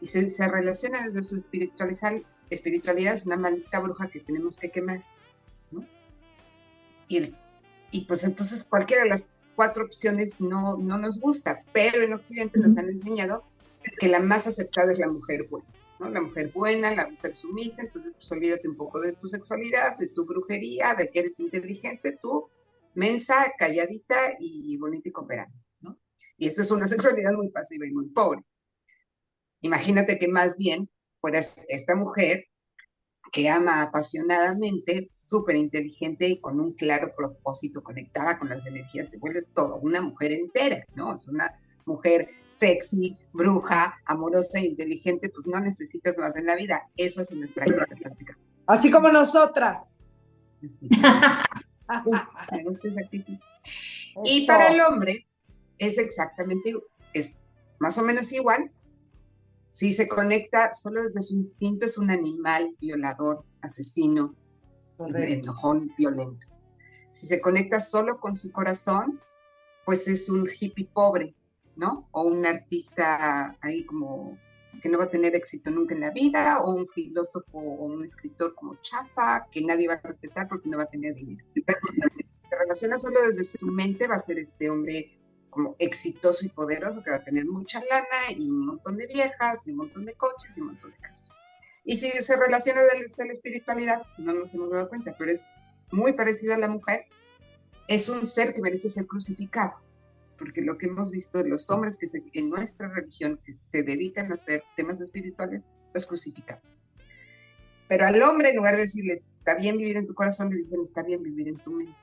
Y 0.00 0.06
si 0.06 0.28
se 0.28 0.48
relaciona 0.48 1.06
desde 1.06 1.22
su 1.22 1.36
espiritualidad, 1.36 2.12
espiritualidad 2.48 3.14
es 3.14 3.26
una 3.26 3.36
maldita 3.36 3.80
bruja 3.80 4.08
que 4.08 4.20
tenemos 4.20 4.58
que 4.58 4.70
quemar. 4.70 5.04
¿no? 5.70 5.86
Y 7.08 7.34
y 7.90 8.04
pues 8.04 8.24
entonces 8.24 8.64
cualquiera 8.64 9.02
de 9.04 9.10
las 9.10 9.28
cuatro 9.56 9.84
opciones 9.84 10.40
no, 10.40 10.76
no 10.76 10.98
nos 10.98 11.20
gusta, 11.20 11.62
pero 11.72 12.02
en 12.02 12.12
Occidente 12.12 12.60
nos 12.60 12.76
han 12.78 12.88
enseñado 12.88 13.44
que 13.98 14.08
la 14.08 14.20
más 14.20 14.46
aceptada 14.46 14.92
es 14.92 14.98
la 14.98 15.08
mujer 15.08 15.48
buena, 15.48 15.68
¿no? 15.98 16.08
La 16.08 16.20
mujer 16.20 16.50
buena, 16.52 16.94
la 16.94 17.08
mujer 17.08 17.34
sumisa, 17.34 17.82
entonces 17.82 18.14
pues 18.14 18.30
olvídate 18.32 18.68
un 18.68 18.76
poco 18.76 19.00
de 19.00 19.12
tu 19.14 19.28
sexualidad, 19.28 19.98
de 19.98 20.08
tu 20.08 20.24
brujería, 20.24 20.94
de 20.94 21.10
que 21.10 21.20
eres 21.20 21.40
inteligente, 21.40 22.18
tú, 22.20 22.48
mensa, 22.94 23.52
calladita 23.58 24.36
y 24.38 24.76
bonita 24.76 25.08
y 25.08 25.12
cooperante, 25.12 25.56
¿no? 25.80 25.98
Y 26.36 26.46
esta 26.46 26.62
es 26.62 26.70
una 26.70 26.88
sexualidad 26.88 27.32
muy 27.32 27.50
pasiva 27.50 27.86
y 27.86 27.92
muy 27.92 28.08
pobre. 28.08 28.42
Imagínate 29.62 30.18
que 30.18 30.28
más 30.28 30.56
bien 30.56 30.88
fueras 31.20 31.64
esta 31.68 31.94
mujer 31.94 32.49
que 33.30 33.48
ama 33.48 33.82
apasionadamente, 33.82 35.10
súper 35.18 35.56
inteligente 35.56 36.28
y 36.28 36.38
con 36.40 36.60
un 36.60 36.72
claro 36.72 37.12
propósito, 37.16 37.82
conectada 37.82 38.38
con 38.38 38.48
las 38.48 38.66
energías, 38.66 39.10
te 39.10 39.18
vuelves 39.18 39.52
todo, 39.54 39.76
una 39.76 40.00
mujer 40.00 40.32
entera, 40.32 40.84
¿no? 40.94 41.14
Es 41.14 41.28
una 41.28 41.52
mujer 41.86 42.28
sexy, 42.48 43.18
bruja, 43.32 43.98
amorosa 44.06 44.58
e 44.58 44.66
inteligente, 44.66 45.28
pues 45.28 45.46
no 45.46 45.60
necesitas 45.60 46.18
más 46.18 46.36
en 46.36 46.46
la 46.46 46.56
vida. 46.56 46.80
Eso 46.96 47.20
es 47.22 47.30
en 47.30 47.40
las 47.40 47.52
prácticas 47.52 48.36
Así 48.66 48.90
como 48.90 49.10
nosotras. 49.10 49.78
y 54.24 54.46
para 54.46 54.68
el 54.68 54.80
hombre 54.80 55.26
es 55.78 55.98
exactamente, 55.98 56.74
es 57.14 57.38
más 57.78 57.98
o 57.98 58.02
menos 58.02 58.32
igual, 58.32 58.70
si 59.70 59.92
se 59.92 60.08
conecta 60.08 60.74
solo 60.74 61.04
desde 61.04 61.22
su 61.22 61.34
instinto, 61.34 61.86
es 61.86 61.96
un 61.96 62.10
animal 62.10 62.76
violador, 62.80 63.44
asesino, 63.62 64.34
enojón, 64.98 65.94
violento. 65.96 66.48
Si 67.12 67.26
se 67.28 67.40
conecta 67.40 67.80
solo 67.80 68.18
con 68.18 68.34
su 68.34 68.50
corazón, 68.50 69.20
pues 69.84 70.08
es 70.08 70.28
un 70.28 70.48
hippie 70.48 70.90
pobre, 70.92 71.36
¿no? 71.76 72.08
O 72.10 72.24
un 72.24 72.44
artista 72.44 73.56
ahí 73.60 73.84
como 73.84 74.36
que 74.82 74.88
no 74.88 74.98
va 74.98 75.04
a 75.04 75.10
tener 75.10 75.36
éxito 75.36 75.70
nunca 75.70 75.94
en 75.94 76.00
la 76.00 76.10
vida, 76.10 76.60
o 76.62 76.74
un 76.74 76.86
filósofo 76.88 77.58
o 77.58 77.84
un 77.84 78.04
escritor 78.04 78.56
como 78.56 78.74
chafa, 78.82 79.46
que 79.52 79.62
nadie 79.62 79.86
va 79.86 79.94
a 79.94 80.00
respetar 80.00 80.48
porque 80.48 80.68
no 80.68 80.78
va 80.78 80.84
a 80.84 80.88
tener 80.88 81.14
dinero. 81.14 81.46
Si 82.42 82.56
se 82.56 82.62
relaciona 82.62 82.98
solo 82.98 83.24
desde 83.24 83.44
su 83.44 83.64
mente, 83.68 84.08
va 84.08 84.16
a 84.16 84.18
ser 84.18 84.36
este 84.36 84.68
hombre 84.68 85.08
como 85.50 85.76
exitoso 85.78 86.46
y 86.46 86.48
poderoso, 86.48 87.02
que 87.02 87.10
va 87.10 87.16
a 87.16 87.24
tener 87.24 87.44
mucha 87.44 87.80
lana 87.90 88.36
y 88.36 88.48
un 88.48 88.66
montón 88.66 88.96
de 88.96 89.06
viejas 89.06 89.66
y 89.66 89.70
un 89.70 89.78
montón 89.78 90.04
de 90.04 90.14
coches 90.14 90.56
y 90.56 90.60
un 90.60 90.68
montón 90.68 90.92
de 90.92 90.98
casas. 90.98 91.36
Y 91.84 91.96
si 91.96 92.10
se 92.10 92.36
relaciona 92.36 92.82
desde 92.82 93.26
la 93.26 93.32
espiritualidad, 93.32 94.02
no 94.18 94.32
nos 94.32 94.54
hemos 94.54 94.70
dado 94.70 94.88
cuenta, 94.88 95.14
pero 95.18 95.30
es 95.30 95.46
muy 95.90 96.12
parecido 96.12 96.54
a 96.54 96.58
la 96.58 96.68
mujer, 96.68 97.06
es 97.88 98.08
un 98.08 98.26
ser 98.26 98.54
que 98.54 98.62
merece 98.62 98.88
ser 98.88 99.06
crucificado, 99.06 99.80
porque 100.38 100.62
lo 100.62 100.78
que 100.78 100.86
hemos 100.86 101.10
visto, 101.10 101.42
los 101.42 101.68
hombres 101.70 101.98
que 101.98 102.06
en 102.34 102.50
nuestra 102.50 102.88
religión 102.88 103.40
que 103.44 103.52
se 103.52 103.82
dedican 103.82 104.30
a 104.30 104.34
hacer 104.34 104.62
temas 104.76 105.00
espirituales, 105.00 105.66
los 105.92 106.06
crucificamos. 106.06 106.82
Pero 107.88 108.06
al 108.06 108.22
hombre, 108.22 108.50
en 108.50 108.56
lugar 108.56 108.76
de 108.76 108.82
decirles, 108.82 109.38
está 109.38 109.56
bien 109.56 109.76
vivir 109.76 109.96
en 109.96 110.06
tu 110.06 110.14
corazón, 110.14 110.50
le 110.50 110.58
dicen, 110.58 110.80
está 110.80 111.02
bien 111.02 111.24
vivir 111.24 111.48
en 111.48 111.58
tu 111.58 111.72
mente. 111.72 111.96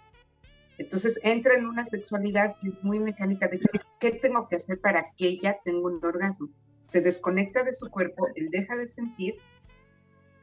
Entonces 0.78 1.20
entra 1.24 1.56
en 1.56 1.66
una 1.66 1.86
sexualidad 1.86 2.56
que 2.60 2.68
es 2.68 2.84
muy 2.84 3.00
mecánica 3.00 3.48
de 3.48 3.60
qué 4.00 4.12
tengo 4.12 4.48
que 4.48 4.58
hacer 4.58 4.80
para 4.80 5.12
que 5.16 5.28
ella 5.28 5.60
tenga 5.64 5.88
un 5.88 6.04
orgasmo. 6.04 6.50
Se 6.82 7.02
desconecta 7.02 7.64
de 7.64 7.74
su 7.74 7.90
cuerpo, 7.90 8.28
él 8.36 8.50
deja 8.52 8.76
de 8.76 8.86
sentir 8.86 9.36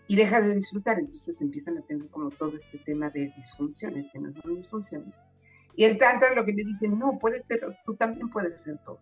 y 0.08 0.16
deja 0.16 0.40
de 0.40 0.54
disfrutar. 0.54 0.98
Entonces 0.98 1.40
empiezan 1.40 1.78
a 1.78 1.82
tener 1.82 2.08
como 2.08 2.30
todo 2.30 2.56
este 2.56 2.78
tema 2.78 3.10
de 3.10 3.32
disfunciones, 3.36 4.10
que 4.12 4.18
no 4.18 4.32
son 4.32 4.56
disfunciones. 4.56 5.22
Y 5.76 5.84
el 5.84 5.98
tantra 5.98 6.34
lo 6.34 6.44
que 6.44 6.52
te 6.52 6.64
dice, 6.64 6.88
no, 6.88 7.18
puede 7.18 7.40
ser, 7.40 7.60
tú 7.86 7.94
también 7.94 8.28
puedes 8.28 8.60
ser 8.60 8.78
todo. 8.78 9.00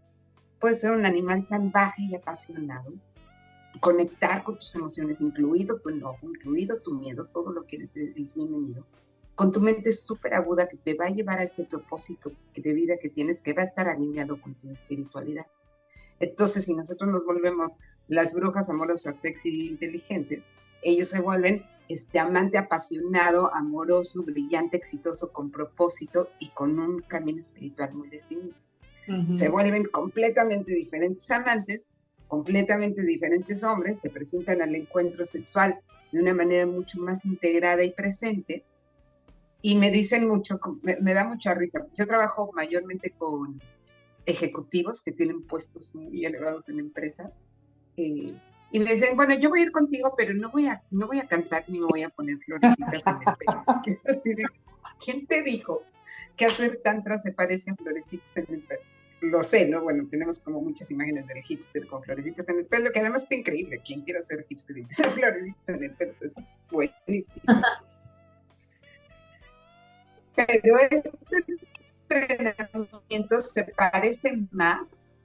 Puedes 0.60 0.80
ser 0.80 0.92
un 0.92 1.06
animal 1.06 1.42
salvaje 1.42 2.02
y 2.02 2.14
apasionado, 2.14 2.92
conectar 3.80 4.44
con 4.44 4.58
tus 4.58 4.74
emociones, 4.76 5.20
incluido 5.20 5.80
tu 5.80 5.88
enojo, 5.88 6.18
incluido 6.22 6.80
tu 6.80 6.94
miedo, 6.94 7.26
todo 7.26 7.52
lo 7.52 7.66
que 7.66 7.76
eres 7.76 7.96
es 7.96 8.36
bienvenido 8.36 8.86
con 9.34 9.52
tu 9.52 9.60
mente 9.60 9.92
súper 9.92 10.34
aguda 10.34 10.68
que 10.68 10.76
te 10.76 10.94
va 10.94 11.06
a 11.06 11.10
llevar 11.10 11.38
a 11.38 11.44
ese 11.44 11.64
propósito 11.64 12.32
de 12.54 12.72
vida 12.72 12.96
que 13.00 13.08
tienes, 13.08 13.40
que 13.40 13.54
va 13.54 13.62
a 13.62 13.66
estar 13.66 13.88
alineado 13.88 14.40
con 14.40 14.54
tu 14.54 14.68
espiritualidad. 14.70 15.46
Entonces, 16.20 16.64
si 16.64 16.74
nosotros 16.74 17.10
nos 17.10 17.24
volvemos 17.24 17.78
las 18.08 18.34
brujas 18.34 18.68
amorosas, 18.68 19.20
sexy 19.20 19.48
e 19.48 19.70
inteligentes, 19.70 20.48
ellos 20.82 21.08
se 21.08 21.20
vuelven 21.20 21.62
este 21.88 22.18
amante 22.18 22.58
apasionado, 22.58 23.52
amoroso, 23.54 24.22
brillante, 24.22 24.76
exitoso, 24.76 25.32
con 25.32 25.50
propósito 25.50 26.30
y 26.38 26.50
con 26.50 26.78
un 26.78 27.00
camino 27.02 27.40
espiritual 27.40 27.94
muy 27.94 28.08
definido. 28.08 28.54
Se 29.32 29.48
vuelven 29.48 29.84
completamente 29.86 30.72
diferentes 30.74 31.28
amantes, 31.32 31.88
completamente 32.28 33.02
diferentes 33.02 33.64
hombres, 33.64 33.98
se 33.98 34.10
presentan 34.10 34.62
al 34.62 34.74
encuentro 34.76 35.26
sexual 35.26 35.80
de 36.12 36.20
una 36.20 36.32
manera 36.34 36.66
mucho 36.66 37.00
más 37.00 37.26
integrada 37.26 37.82
y 37.82 37.90
presente, 37.90 38.64
y 39.62 39.76
me 39.76 39.90
dicen 39.90 40.28
mucho, 40.28 40.60
me, 40.82 41.14
da 41.14 41.24
mucha 41.24 41.54
risa. 41.54 41.86
Yo 41.94 42.06
trabajo 42.06 42.50
mayormente 42.52 43.10
con 43.10 43.62
ejecutivos 44.26 45.02
que 45.02 45.12
tienen 45.12 45.42
puestos 45.42 45.94
muy 45.94 46.24
elevados 46.26 46.68
en 46.68 46.80
empresas. 46.80 47.40
Eh, 47.96 48.26
y 48.72 48.80
me 48.80 48.92
dicen, 48.92 49.16
bueno, 49.16 49.34
yo 49.38 49.50
voy 49.50 49.60
a 49.60 49.62
ir 49.64 49.70
contigo, 49.70 50.14
pero 50.16 50.34
no 50.34 50.50
voy 50.50 50.66
a, 50.66 50.82
no 50.90 51.06
voy 51.06 51.20
a 51.20 51.28
cantar 51.28 51.64
ni 51.68 51.78
me 51.78 51.86
voy 51.86 52.02
a 52.02 52.08
poner 52.08 52.38
florecitas 52.38 53.06
en 53.06 53.16
el 53.16 53.36
pelo. 53.36 54.50
¿Quién 55.04 55.26
te 55.26 55.42
dijo 55.42 55.82
que 56.36 56.46
hacer 56.46 56.80
tantra 56.82 57.18
se 57.18 57.32
parece 57.32 57.70
a 57.70 57.76
florecitas 57.76 58.36
en 58.38 58.46
el 58.50 58.60
pelo? 58.62 58.82
lo 59.22 59.42
sé, 59.44 59.68
¿no? 59.68 59.82
Bueno, 59.82 60.08
tenemos 60.10 60.40
como 60.40 60.60
muchas 60.60 60.90
imágenes 60.90 61.28
del 61.28 61.40
hipster 61.42 61.86
con 61.86 62.02
florecitas 62.02 62.48
en 62.48 62.58
el 62.58 62.66
pelo, 62.66 62.90
que 62.90 62.98
además 62.98 63.22
está 63.22 63.36
increíble. 63.36 63.80
Quien 63.84 64.02
quiera 64.02 64.20
ser 64.20 64.42
hipster 64.42 64.78
y 64.78 64.84
tener 64.84 65.10
florecitas 65.12 65.76
en 65.76 65.84
el 65.84 65.92
pelo 65.92 66.14
es 66.20 66.34
buenísimo. 66.70 67.62
Pero 70.34 70.76
este 70.90 71.44
entrenamiento 72.08 73.40
se 73.40 73.64
parece 73.76 74.38
más, 74.50 75.22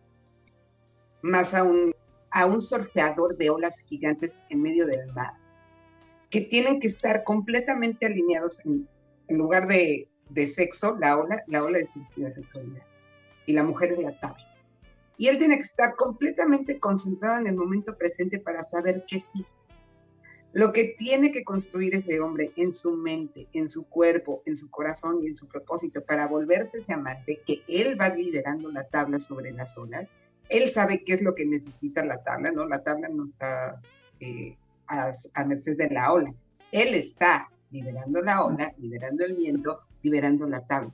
más 1.21 1.53
a 1.53 1.63
un, 1.63 1.93
a 2.31 2.45
un 2.45 2.61
surfeador 2.61 3.37
de 3.37 3.49
olas 3.49 3.79
gigantes 3.79 4.43
en 4.49 4.61
medio 4.61 4.85
del 4.85 5.11
mar, 5.13 5.33
que 6.29 6.41
tienen 6.41 6.79
que 6.79 6.87
estar 6.87 7.23
completamente 7.23 8.05
alineados 8.05 8.65
en, 8.65 8.87
lugar 9.29 9.67
de, 9.67 10.09
de, 10.29 10.47
sexo, 10.47 10.97
la 10.99 11.17
ola, 11.17 11.41
la 11.47 11.63
ola 11.63 11.79
es 11.79 11.95
la 12.17 12.31
sexualidad 12.31 12.83
y 13.45 13.53
la 13.53 13.63
mujer 13.63 13.93
es 13.93 13.99
la 13.99 14.17
tabla. 14.19 14.43
Y 15.17 15.29
él 15.29 15.37
tiene 15.39 15.55
que 15.55 15.63
estar 15.63 15.95
completamente 15.95 16.79
concentrado 16.79 17.39
en 17.39 17.47
el 17.47 17.55
momento 17.55 17.97
presente 17.97 18.39
para 18.39 18.63
saber 18.63 19.03
qué 19.07 19.19
sí. 19.19 19.43
Lo 20.57 20.73
que 20.73 20.95
tiene 20.97 21.31
que 21.31 21.43
construir 21.43 21.93
ese 21.93 22.19
hombre 22.19 22.51
en 22.55 22.73
su 22.73 22.97
mente, 22.97 23.47
en 23.53 23.69
su 23.69 23.87
cuerpo, 23.87 24.41
en 24.47 24.55
su 24.55 24.71
corazón 24.71 25.19
y 25.21 25.27
en 25.27 25.35
su 25.35 25.47
propósito 25.47 26.03
para 26.03 26.25
volverse 26.25 26.79
ese 26.79 26.93
amante, 26.93 27.43
que 27.45 27.61
él 27.67 27.95
va 28.01 28.09
liderando 28.09 28.71
la 28.71 28.83
tabla 28.85 29.19
sobre 29.19 29.51
las 29.51 29.77
olas, 29.77 30.13
él 30.49 30.67
sabe 30.67 31.03
qué 31.03 31.13
es 31.13 31.21
lo 31.21 31.35
que 31.35 31.45
necesita 31.45 32.03
la 32.03 32.23
tabla, 32.23 32.51
¿no? 32.51 32.67
La 32.67 32.81
tabla 32.81 33.07
no 33.07 33.23
está 33.23 33.79
eh, 34.19 34.57
a, 34.87 35.11
a 35.35 35.45
merced 35.45 35.77
de 35.77 35.91
la 35.91 36.11
ola. 36.11 36.33
Él 36.71 36.95
está 36.95 37.51
liderando 37.69 38.23
la 38.23 38.43
ola, 38.43 38.73
liderando 38.79 39.25
el 39.25 39.35
viento, 39.35 39.81
liberando 40.01 40.47
la 40.47 40.65
tabla. 40.65 40.91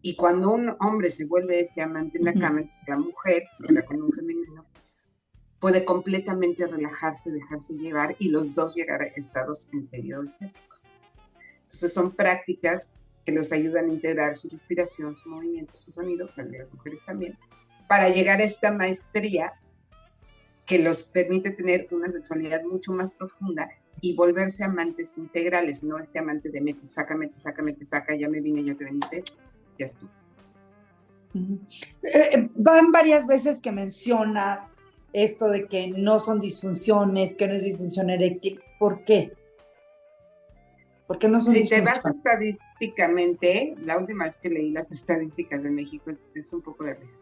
Y 0.00 0.14
cuando 0.14 0.52
un 0.52 0.76
hombre 0.78 1.10
se 1.10 1.26
vuelve 1.26 1.58
ese 1.58 1.82
amante 1.82 2.18
en 2.18 2.26
la 2.26 2.34
cama, 2.34 2.60
entonces 2.60 2.88
la 2.88 2.98
mujer, 2.98 3.42
si 3.48 3.64
está 3.64 3.84
con 3.84 4.00
un 4.00 4.12
femenino, 4.12 4.41
puede 5.62 5.84
completamente 5.84 6.66
relajarse, 6.66 7.30
dejarse 7.30 7.74
llevar 7.74 8.16
y 8.18 8.30
los 8.30 8.56
dos 8.56 8.74
llegar 8.74 9.00
a 9.00 9.04
estados 9.04 9.72
en 9.72 9.84
serio 9.84 10.20
estéticos. 10.20 10.86
Entonces 11.62 11.94
son 11.94 12.10
prácticas 12.10 12.94
que 13.24 13.30
los 13.30 13.52
ayudan 13.52 13.88
a 13.88 13.92
integrar 13.92 14.34
su 14.34 14.48
respiración, 14.48 15.14
su 15.14 15.28
movimiento, 15.28 15.76
su 15.76 15.92
sonido, 15.92 16.28
de 16.36 16.58
las 16.58 16.74
mujeres 16.74 17.04
también, 17.04 17.38
para 17.88 18.08
llegar 18.08 18.40
a 18.40 18.42
esta 18.42 18.72
maestría 18.72 19.52
que 20.66 20.82
los 20.82 21.04
permite 21.04 21.52
tener 21.52 21.86
una 21.92 22.10
sexualidad 22.10 22.64
mucho 22.64 22.90
más 22.90 23.12
profunda 23.12 23.70
y 24.00 24.16
volverse 24.16 24.64
amantes 24.64 25.16
integrales, 25.16 25.84
no 25.84 25.96
este 25.96 26.18
amante 26.18 26.50
de 26.50 26.60
mete, 26.60 26.88
saca, 26.88 27.16
mete, 27.16 27.38
saca, 27.38 27.62
mete, 27.62 27.84
saca, 27.84 28.16
ya 28.16 28.28
me 28.28 28.40
vine, 28.40 28.64
ya 28.64 28.74
te 28.74 28.82
veniste, 28.84 29.22
ya 29.78 29.86
estuvo. 29.86 30.10
Eh, 32.02 32.50
van 32.56 32.90
varias 32.90 33.28
veces 33.28 33.60
que 33.60 33.70
mencionas 33.70 34.72
esto 35.12 35.48
de 35.48 35.66
que 35.66 35.88
no 35.88 36.18
son 36.18 36.40
disfunciones, 36.40 37.34
que 37.34 37.46
no 37.46 37.54
es 37.54 37.64
disfunción 37.64 38.10
eréctil. 38.10 38.60
¿Por 38.78 39.04
qué? 39.04 39.32
¿Por 41.06 41.18
qué 41.18 41.28
no 41.28 41.40
son 41.40 41.52
Si 41.52 41.68
te 41.68 41.82
vas 41.82 42.06
estadísticamente, 42.06 43.74
la 43.82 43.98
última 43.98 44.24
vez 44.24 44.38
que 44.38 44.48
leí 44.48 44.70
las 44.70 44.90
estadísticas 44.90 45.62
de 45.62 45.70
México 45.70 46.10
es, 46.10 46.52
un 46.52 46.62
poco 46.62 46.84
de 46.84 46.94
risa. 46.94 47.18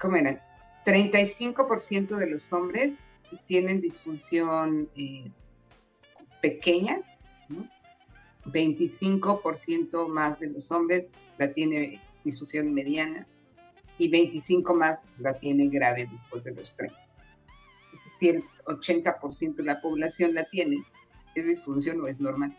¿Cómo 0.00 0.16
eran? 0.16 0.40
35% 0.84 2.16
de 2.16 2.26
los 2.28 2.52
hombres 2.52 3.04
tienen 3.46 3.80
disfunción 3.80 4.88
eh, 4.94 5.30
pequeña, 6.42 7.00
¿no? 7.48 7.66
25% 8.44 10.06
más 10.08 10.38
de 10.38 10.50
los 10.50 10.70
hombres 10.70 11.08
la 11.38 11.52
tiene 11.52 12.00
disfunción 12.24 12.72
mediana 12.72 13.26
y 13.98 14.08
25 14.08 14.74
más 14.74 15.06
la 15.18 15.38
tiene 15.38 15.68
grave 15.68 16.06
después 16.10 16.44
de 16.44 16.54
los 16.54 16.74
30. 16.74 16.96
Si 17.90 18.28
el 18.28 18.44
80% 18.64 19.54
de 19.56 19.64
la 19.64 19.80
población 19.80 20.34
la 20.34 20.44
tiene, 20.44 20.84
¿es 21.34 21.46
disfunción 21.46 22.00
o 22.00 22.08
es 22.08 22.20
normal? 22.20 22.56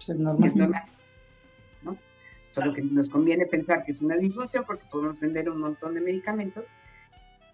Es 0.00 0.08
normal. 0.10 0.48
Es 0.48 0.56
normal. 0.56 0.82
¿no? 1.82 1.98
Solo 2.46 2.72
que 2.72 2.82
nos 2.82 3.10
conviene 3.10 3.46
pensar 3.46 3.84
que 3.84 3.92
es 3.92 4.02
una 4.02 4.16
disfunción 4.16 4.64
porque 4.66 4.84
podemos 4.90 5.18
vender 5.20 5.48
un 5.50 5.60
montón 5.60 5.94
de 5.94 6.00
medicamentos 6.00 6.68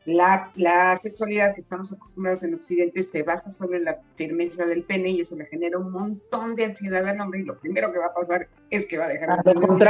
la, 0.04 0.98
sexualidad 1.00 1.54
que 1.54 1.60
estamos 1.60 1.92
acostumbrados 1.92 2.42
en 2.42 2.54
Occidente 2.54 3.02
se 3.02 3.22
basa 3.22 3.50
solo 3.50 3.76
en 3.76 3.84
la 3.84 4.00
firmeza 4.16 4.66
del 4.66 4.82
pene 4.84 5.10
y 5.10 5.20
eso 5.20 5.36
le 5.36 5.46
genera 5.46 5.78
un 5.78 5.90
montón 5.90 6.54
de 6.54 6.66
ansiedad 6.66 7.06
al 7.08 7.20
hombre 7.20 7.40
y 7.40 7.44
lo 7.44 7.58
primero 7.58 7.90
que 7.90 7.98
va 7.98 8.06
a 8.06 8.14
pasar 8.14 8.48
es 8.70 8.86
que 8.86 8.98
va 8.98 9.06
a 9.06 9.08
dejar 9.08 9.42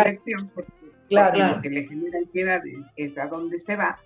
erección 0.07 0.49
porque, 0.55 0.73
claro, 1.09 1.57
lo 1.57 1.63
que 1.63 1.71
le 1.71 1.85
genera 1.85 2.19
ansiedad 2.19 2.63
es, 2.97 3.19
a 3.19 3.29
dónde 3.29 3.59
se 3.59 3.77
va. 3.77 3.99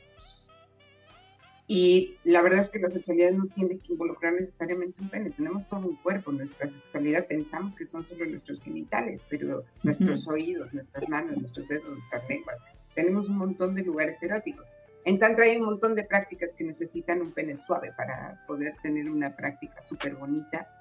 Y 1.70 2.16
la 2.24 2.40
verdad 2.40 2.60
es 2.60 2.70
que 2.70 2.78
la 2.78 2.88
sexualidad 2.88 3.32
no 3.32 3.46
tiene 3.46 3.78
que 3.78 3.92
involucrar 3.92 4.32
necesariamente 4.32 5.02
un 5.02 5.10
pene, 5.10 5.30
tenemos 5.30 5.68
todo 5.68 5.86
un 5.86 5.96
cuerpo, 5.96 6.32
nuestra 6.32 6.66
sexualidad 6.66 7.26
pensamos 7.26 7.74
que 7.74 7.84
son 7.84 8.06
solo 8.06 8.24
nuestros 8.24 8.62
genitales, 8.62 9.26
pero 9.28 9.64
nuestros 9.82 10.26
oídos, 10.28 10.72
nuestras 10.72 11.06
manos, 11.10 11.36
nuestros 11.36 11.68
dedos, 11.68 11.90
nuestras 11.90 12.26
lenguas, 12.26 12.64
tenemos 12.94 13.28
un 13.28 13.36
montón 13.36 13.74
de 13.74 13.82
lugares 13.82 14.22
eróticos. 14.22 14.72
En 15.04 15.18
Tantra 15.18 15.44
hay 15.44 15.56
un 15.56 15.64
montón 15.64 15.94
de 15.94 16.04
prácticas 16.04 16.54
que 16.54 16.64
necesitan 16.64 17.22
un 17.22 17.32
pene 17.32 17.54
suave 17.54 17.92
para 17.96 18.44
poder 18.46 18.74
tener 18.82 19.08
una 19.08 19.36
práctica 19.36 19.80
súper 19.80 20.14
bonita. 20.16 20.77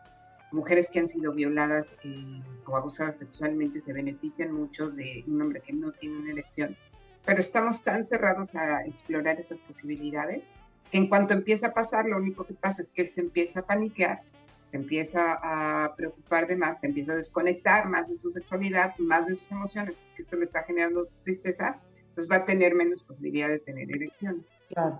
Mujeres 0.51 0.89
que 0.91 0.99
han 0.99 1.09
sido 1.09 1.33
violadas 1.33 1.97
eh, 2.03 2.41
o 2.65 2.77
abusadas 2.77 3.17
sexualmente 3.17 3.79
se 3.79 3.93
benefician 3.93 4.53
mucho 4.53 4.89
de 4.89 5.23
un 5.27 5.41
hombre 5.41 5.61
que 5.61 5.73
no 5.73 5.91
tiene 5.91 6.17
una 6.17 6.31
elección, 6.31 6.77
pero 7.25 7.39
estamos 7.39 7.83
tan 7.83 8.03
cerrados 8.03 8.55
a 8.55 8.85
explorar 8.85 9.39
esas 9.39 9.59
posibilidades 9.59 10.51
que 10.89 10.97
en 10.97 11.07
cuanto 11.07 11.33
empieza 11.33 11.67
a 11.67 11.73
pasar, 11.73 12.05
lo 12.05 12.17
único 12.17 12.45
que 12.45 12.53
pasa 12.53 12.81
es 12.81 12.91
que 12.91 13.01
él 13.03 13.09
se 13.09 13.21
empieza 13.21 13.59
a 13.59 13.65
paniquear, 13.65 14.21
se 14.63 14.77
empieza 14.77 15.37
a 15.41 15.95
preocupar 15.95 16.47
de 16.47 16.55
más, 16.55 16.81
se 16.81 16.87
empieza 16.87 17.13
a 17.13 17.15
desconectar 17.15 17.89
más 17.89 18.09
de 18.09 18.15
su 18.15 18.31
sexualidad, 18.31 18.97
más 18.97 19.27
de 19.27 19.35
sus 19.35 19.51
emociones, 19.51 19.97
porque 19.97 20.21
esto 20.21 20.37
le 20.37 20.43
está 20.43 20.63
generando 20.63 21.07
tristeza 21.23 21.81
entonces 22.17 22.31
va 22.31 22.43
a 22.43 22.45
tener 22.45 22.73
menos 22.73 23.03
posibilidad 23.03 23.47
de 23.47 23.59
tener 23.59 23.91
erecciones. 23.91 24.49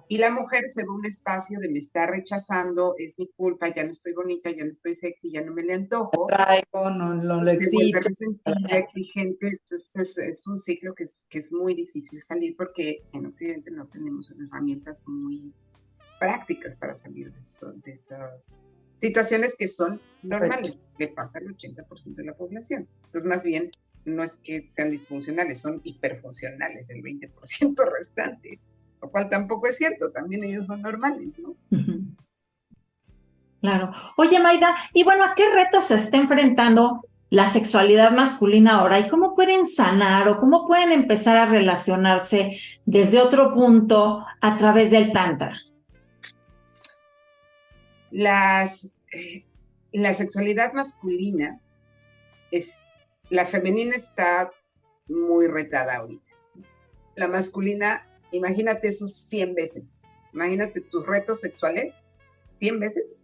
Y 0.08 0.20
la 0.20 0.30
mujer 0.30 0.66
se 0.70 0.84
ve 0.84 0.90
un 0.90 1.04
espacio 1.04 1.60
de 1.60 1.68
me 1.68 1.80
está 1.80 2.06
rechazando, 2.06 2.94
es 2.96 3.18
mi 3.18 3.28
culpa, 3.30 3.70
ya 3.74 3.84
no 3.86 3.92
estoy 3.92 4.14
bonita, 4.14 4.52
ya 4.52 4.64
no 4.64 4.70
estoy 4.70 4.94
sexy, 4.94 5.32
ya 5.32 5.44
no 5.44 5.52
me 5.52 5.64
le 5.64 5.74
antojo. 5.74 6.28
Traigo, 6.28 6.92
no, 6.92 7.16
no 7.16 7.42
lo 7.42 7.52
exige. 7.52 8.00
exigente, 8.70 9.48
entonces 9.48 10.18
es, 10.20 10.46
un 10.46 10.60
ciclo 10.60 10.94
que 10.94 11.06
es, 11.06 11.26
que 11.28 11.40
es 11.40 11.52
muy 11.52 11.74
difícil 11.74 12.22
salir 12.22 12.56
porque 12.56 13.00
en 13.14 13.26
Occidente 13.26 13.72
no 13.72 13.88
tenemos 13.88 14.32
herramientas 14.40 15.04
muy 15.08 15.52
prácticas 16.20 16.76
para 16.76 16.96
salir 16.96 17.34
de, 17.34 17.40
de 17.84 17.92
esas 17.94 18.56
situaciones 18.98 19.56
que 19.58 19.68
son 19.68 20.00
normales, 20.22 20.82
le 21.00 21.08
pasa 21.08 21.40
al 21.40 21.46
80% 21.46 22.14
de 22.14 22.26
la 22.26 22.36
población. 22.36 22.88
Entonces, 23.06 23.28
más 23.28 23.44
bien, 23.44 23.72
no 24.08 24.24
es 24.24 24.38
que 24.38 24.66
sean 24.70 24.90
disfuncionales, 24.90 25.62
son 25.62 25.82
hiperfuncionales, 25.84 26.90
el 26.90 27.04
20% 27.04 27.92
restante, 27.94 28.60
lo 29.02 29.12
cual 29.12 29.30
tampoco 29.30 29.68
es 29.68 29.78
cierto, 29.78 30.12
también 30.12 30.44
ellos 30.44 30.68
son 30.68 30.82
normales, 30.82 31.38
¿no? 31.40 31.56
Claro. 33.62 33.92
Oye, 34.16 34.40
Maida, 34.40 34.76
y 34.94 35.04
bueno, 35.04 35.26
¿a 35.26 35.36
qué 35.36 35.44
retos 35.54 35.86
se 35.86 35.96
está 35.96 36.18
enfrentando 36.18 37.02
la 37.30 37.48
sexualidad 37.48 38.12
masculina 38.12 38.80
ahora 38.80 39.00
y 39.00 39.10
cómo 39.10 39.36
pueden 39.36 39.66
sanar 39.66 40.28
o 40.30 40.40
cómo 40.40 40.66
pueden 40.68 40.92
empezar 40.92 41.36
a 41.36 41.46
relacionarse 41.46 42.58
desde 42.86 43.20
otro 43.20 43.54
punto 43.54 44.26
a 44.40 44.56
través 44.56 44.92
del 44.92 45.12
Tantra? 45.12 45.58
Las, 48.12 48.98
eh, 49.12 49.44
la 49.92 50.14
sexualidad 50.14 50.72
masculina 50.72 51.60
es 52.52 52.87
la 53.30 53.46
femenina 53.46 53.96
está 53.96 54.52
muy 55.08 55.48
retada 55.48 55.98
ahorita. 55.98 56.32
La 57.16 57.28
masculina, 57.28 58.08
imagínate 58.32 58.88
esos 58.88 59.14
100 59.14 59.56
veces. 59.56 59.94
Imagínate 60.34 60.82
tus 60.82 61.06
retos 61.06 61.42
sexuales 61.42 61.96
100 62.48 62.80
veces. 62.80 63.22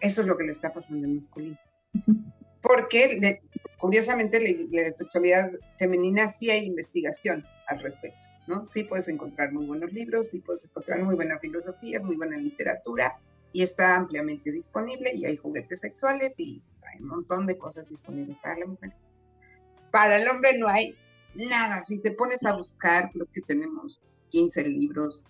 Eso 0.00 0.22
es 0.22 0.28
lo 0.28 0.36
que 0.36 0.44
le 0.44 0.52
está 0.52 0.72
pasando 0.72 1.06
al 1.06 1.14
masculino. 1.14 1.58
Porque, 2.62 3.40
curiosamente, 3.78 4.40
la, 4.40 4.82
la, 4.82 4.92
sexualidad 4.92 5.50
femenina 5.78 6.28
sí 6.30 6.50
hay 6.50 6.66
investigación 6.66 7.44
al 7.68 7.80
respecto, 7.80 8.28
¿no? 8.46 8.64
Sí 8.64 8.82
puedes 8.82 9.08
encontrar 9.08 9.52
muy 9.52 9.66
buenos 9.66 9.92
libros, 9.92 10.30
sí 10.30 10.40
puedes 10.40 10.64
encontrar 10.64 11.02
muy 11.02 11.14
buena 11.14 11.38
filosofía, 11.38 12.00
muy 12.00 12.16
buena 12.16 12.36
literatura, 12.36 13.20
y 13.52 13.62
está 13.62 13.94
ampliamente 13.94 14.50
disponible, 14.50 15.12
y 15.14 15.24
hay 15.24 15.36
juguetes 15.36 15.80
sexuales, 15.80 16.38
y 16.40 16.60
hay 16.82 17.00
un 17.00 17.08
montón 17.08 17.46
de 17.46 17.56
cosas 17.56 17.88
disponibles 17.88 18.38
para 18.38 18.58
la 18.58 18.66
mujer. 18.66 18.92
Para 19.90 20.20
el 20.20 20.28
hombre 20.28 20.58
no 20.58 20.68
hay 20.68 20.96
nada. 21.34 21.84
Si 21.84 21.98
te 21.98 22.10
pones 22.12 22.44
a 22.44 22.54
buscar, 22.56 23.10
creo 23.12 23.26
que 23.32 23.40
tenemos 23.42 24.00
15 24.30 24.68
libros 24.68 25.24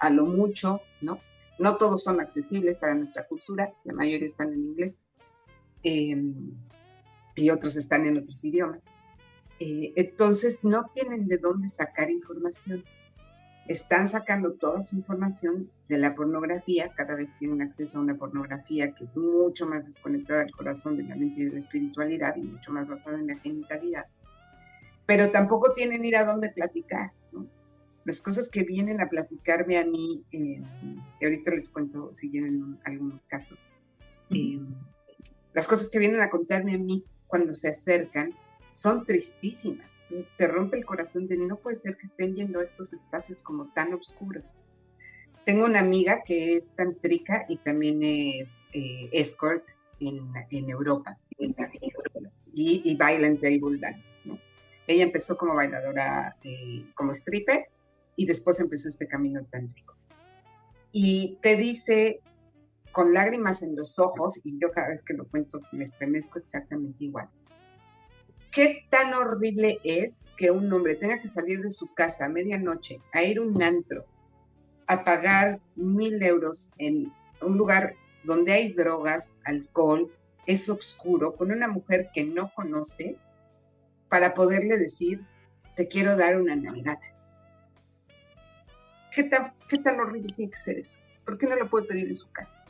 a 0.00 0.10
lo 0.10 0.26
mucho, 0.26 0.80
¿no? 1.00 1.20
No 1.58 1.76
todos 1.76 2.02
son 2.04 2.20
accesibles 2.20 2.78
para 2.78 2.94
nuestra 2.94 3.26
cultura, 3.26 3.72
la 3.84 3.94
mayoría 3.94 4.26
están 4.26 4.52
en 4.52 4.60
inglés 4.60 5.04
em, 5.82 6.52
y 7.34 7.50
otros 7.50 7.76
están 7.76 8.04
en 8.04 8.18
otros 8.18 8.44
idiomas. 8.44 8.86
eh, 9.58 9.92
entonces 9.96 10.64
no 10.64 10.90
tienen 10.92 11.28
de 11.28 11.38
dónde 11.38 11.68
sacar 11.68 12.10
información. 12.10 12.84
Están 13.68 14.08
sacando 14.08 14.54
toda 14.54 14.82
su 14.84 14.96
información 14.96 15.70
de 15.88 15.98
la 15.98 16.14
pornografía, 16.14 16.92
cada 16.94 17.16
vez 17.16 17.34
tienen 17.34 17.62
acceso 17.62 17.98
a 17.98 18.02
una 18.02 18.14
pornografía 18.14 18.92
que 18.92 19.04
es 19.04 19.16
mucho 19.16 19.66
más 19.66 19.86
desconectada 19.86 20.40
del 20.40 20.52
corazón, 20.52 20.96
de 20.96 21.02
la 21.02 21.16
mente 21.16 21.42
y 21.42 21.44
de 21.46 21.52
la 21.52 21.58
espiritualidad 21.58 22.36
y 22.36 22.42
mucho 22.42 22.72
más 22.72 22.88
basada 22.88 23.18
en 23.18 23.26
la 23.26 23.36
genitalidad. 23.38 24.06
Pero 25.04 25.30
tampoco 25.30 25.72
tienen 25.72 26.04
ir 26.04 26.16
a 26.16 26.24
dónde 26.24 26.50
platicar. 26.50 27.12
Las 28.04 28.20
cosas 28.20 28.50
que 28.50 28.62
vienen 28.62 29.00
a 29.00 29.08
platicarme 29.08 29.78
a 29.78 29.84
mí, 29.84 30.24
eh, 30.30 30.62
y 31.20 31.24
ahorita 31.24 31.50
les 31.50 31.70
cuento 31.70 32.12
si 32.12 32.30
quieren 32.30 32.78
algún 32.84 33.20
caso, 33.26 33.56
eh, 34.30 34.60
las 35.54 35.66
cosas 35.66 35.90
que 35.90 35.98
vienen 35.98 36.20
a 36.20 36.30
contarme 36.30 36.74
a 36.76 36.78
mí 36.78 37.04
cuando 37.26 37.52
se 37.52 37.68
acercan 37.68 38.32
son 38.68 39.04
tristísimas. 39.04 39.95
Te 40.36 40.46
rompe 40.46 40.78
el 40.78 40.84
corazón 40.84 41.26
de 41.26 41.36
no 41.36 41.56
puede 41.56 41.76
ser 41.76 41.96
que 41.96 42.06
estén 42.06 42.34
yendo 42.36 42.60
a 42.60 42.64
estos 42.64 42.92
espacios 42.92 43.42
como 43.42 43.72
tan 43.72 43.92
oscuros. 43.94 44.54
Tengo 45.44 45.64
una 45.64 45.80
amiga 45.80 46.22
que 46.24 46.56
es 46.56 46.74
tantrica 46.74 47.44
y 47.48 47.56
también 47.58 48.02
es 48.02 48.66
eh, 48.72 49.08
escort 49.12 49.64
en, 50.00 50.32
en 50.50 50.70
Europa 50.70 51.18
y, 51.38 52.82
y, 52.84 52.96
baila 52.96 53.26
en 53.26 53.40
table 53.40 53.78
dances, 53.78 54.24
¿no? 54.26 54.38
Ella 54.86 55.04
empezó 55.04 55.36
como 55.36 55.54
bailadora, 55.54 56.36
eh, 56.42 56.84
como 56.94 57.12
stripper 57.12 57.68
y 58.14 58.26
después 58.26 58.60
empezó 58.60 58.88
este 58.88 59.06
camino 59.08 59.44
tántrico. 59.44 59.96
Y 60.92 61.38
te 61.42 61.56
dice 61.56 62.20
con 62.92 63.12
lágrimas 63.12 63.62
en 63.62 63.76
los 63.76 63.98
ojos, 63.98 64.40
y 64.44 64.58
yo 64.58 64.70
cada 64.70 64.88
vez 64.88 65.02
que 65.02 65.12
lo 65.12 65.28
cuento 65.28 65.60
me 65.72 65.84
estremezco 65.84 66.38
exactamente 66.38 67.04
igual 67.04 67.28
¿Qué 68.56 68.86
tan 68.88 69.12
horrible 69.12 69.80
es 69.84 70.30
que 70.38 70.50
un 70.50 70.72
hombre 70.72 70.94
tenga 70.94 71.20
que 71.20 71.28
salir 71.28 71.60
de 71.60 71.70
su 71.70 71.92
casa 71.92 72.24
a 72.24 72.30
medianoche 72.30 73.02
a 73.12 73.22
ir 73.22 73.36
a 73.36 73.42
un 73.42 73.62
antro, 73.62 74.06
a 74.86 75.04
pagar 75.04 75.60
mil 75.74 76.22
euros 76.22 76.72
en 76.78 77.12
un 77.42 77.58
lugar 77.58 77.94
donde 78.24 78.54
hay 78.54 78.72
drogas, 78.72 79.36
alcohol, 79.44 80.10
es 80.46 80.70
oscuro, 80.70 81.36
con 81.36 81.52
una 81.52 81.68
mujer 81.68 82.08
que 82.14 82.24
no 82.24 82.50
conoce, 82.54 83.18
para 84.08 84.32
poderle 84.32 84.78
decir, 84.78 85.20
te 85.76 85.86
quiero 85.86 86.16
dar 86.16 86.40
una 86.40 86.56
nalgada? 86.56 87.14
¿Qué 89.12 89.24
tan, 89.24 89.52
¿Qué 89.68 89.76
tan 89.76 90.00
horrible 90.00 90.32
tiene 90.32 90.50
que 90.50 90.56
ser 90.56 90.78
eso? 90.78 91.00
¿Por 91.26 91.36
qué 91.36 91.46
no 91.46 91.56
lo 91.56 91.68
puede 91.68 91.88
pedir 91.88 92.08
en 92.08 92.16
su 92.16 92.30
casa? 92.30 92.64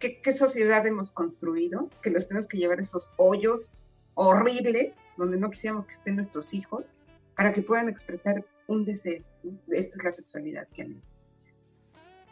¿Qué, 0.00 0.20
¿Qué, 0.20 0.32
sociedad 0.32 0.84
hemos 0.88 1.12
construido? 1.12 1.88
Que 2.02 2.10
los 2.10 2.26
tenemos 2.26 2.48
que 2.48 2.58
llevar 2.58 2.80
esos 2.80 3.14
hoyos 3.16 3.78
horribles, 4.22 5.06
donde 5.16 5.38
no 5.38 5.48
quisiéramos 5.48 5.86
que 5.86 5.94
estén 5.94 6.16
nuestros 6.16 6.52
hijos, 6.52 6.98
para 7.34 7.54
que 7.54 7.62
puedan 7.62 7.88
expresar 7.88 8.44
un 8.66 8.84
deseo. 8.84 9.24
Esta 9.68 9.96
es 9.96 10.04
la 10.04 10.12
sexualidad 10.12 10.68
que 10.74 10.82
han 10.82 11.02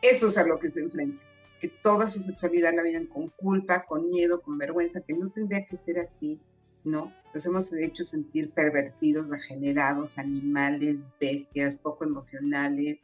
Eso 0.02 0.26
es 0.26 0.36
a 0.36 0.46
lo 0.46 0.58
que 0.58 0.68
se 0.68 0.80
enfrenta, 0.80 1.22
que 1.58 1.68
toda 1.68 2.06
su 2.08 2.20
sexualidad 2.20 2.74
la 2.74 2.82
viven 2.82 3.06
con 3.06 3.30
culpa, 3.30 3.86
con 3.86 4.10
miedo, 4.10 4.42
con 4.42 4.58
vergüenza, 4.58 5.00
que 5.00 5.14
no 5.14 5.30
tendría 5.30 5.64
que 5.64 5.78
ser 5.78 5.98
así, 5.98 6.38
¿no? 6.84 7.10
Los 7.32 7.46
hemos 7.46 7.72
hecho 7.72 8.04
sentir 8.04 8.50
pervertidos, 8.50 9.30
degenerados, 9.30 10.18
animales, 10.18 11.08
bestias, 11.18 11.78
poco 11.78 12.04
emocionales, 12.04 13.00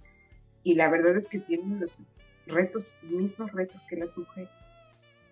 y 0.62 0.74
la 0.74 0.90
verdad 0.90 1.16
es 1.16 1.28
que 1.28 1.38
tienen 1.38 1.80
los 1.80 2.08
retos, 2.46 3.00
mismos 3.04 3.50
retos 3.52 3.82
que 3.88 3.96
las 3.96 4.18
mujeres. 4.18 4.50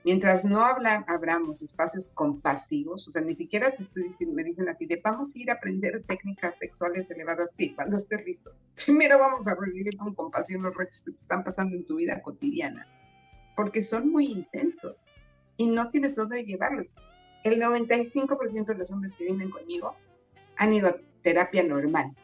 Mientras 0.04 0.44
no 0.44 0.60
habla, 0.60 1.04
abramos 1.06 1.62
espacios 1.62 2.10
compasivos, 2.10 3.06
o 3.06 3.10
sea, 3.12 3.22
ni 3.22 3.34
siquiera 3.34 3.70
te 3.70 3.82
estoy 3.82 4.04
diciendo, 4.04 4.34
me 4.34 4.42
dicen 4.42 4.68
así, 4.68 4.86
de 4.86 5.00
vamos 5.02 5.34
a 5.34 5.38
ir 5.38 5.50
a 5.50 5.54
aprender 5.54 6.02
técnicas 6.04 6.58
sexuales 6.58 7.08
elevadas, 7.10 7.54
sí, 7.54 7.72
cuando 7.74 7.96
estés 7.96 8.24
listo. 8.24 8.52
Primero 8.84 9.18
vamos 9.20 9.46
a 9.46 9.54
recibir 9.54 9.96
con 9.96 10.14
compasión 10.14 10.62
los 10.62 10.76
retos 10.76 11.02
que 11.02 11.12
te 11.12 11.18
están 11.18 11.44
pasando 11.44 11.76
en 11.76 11.86
tu 11.86 11.96
vida 11.96 12.20
cotidiana, 12.20 12.86
porque 13.54 13.80
son 13.80 14.10
muy 14.10 14.26
intensos 14.26 15.06
y 15.56 15.66
no 15.66 15.88
tienes 15.88 16.16
dónde 16.16 16.44
llevarlos. 16.44 16.94
El 17.44 17.60
95% 17.60 18.66
de 18.66 18.74
los 18.74 18.90
hombres 18.90 19.14
que 19.14 19.24
vienen 19.24 19.50
conmigo 19.50 19.94
han 20.56 20.72
ido 20.72 20.88
a 20.88 20.96
terapia 21.22 21.62
normal, 21.62 22.16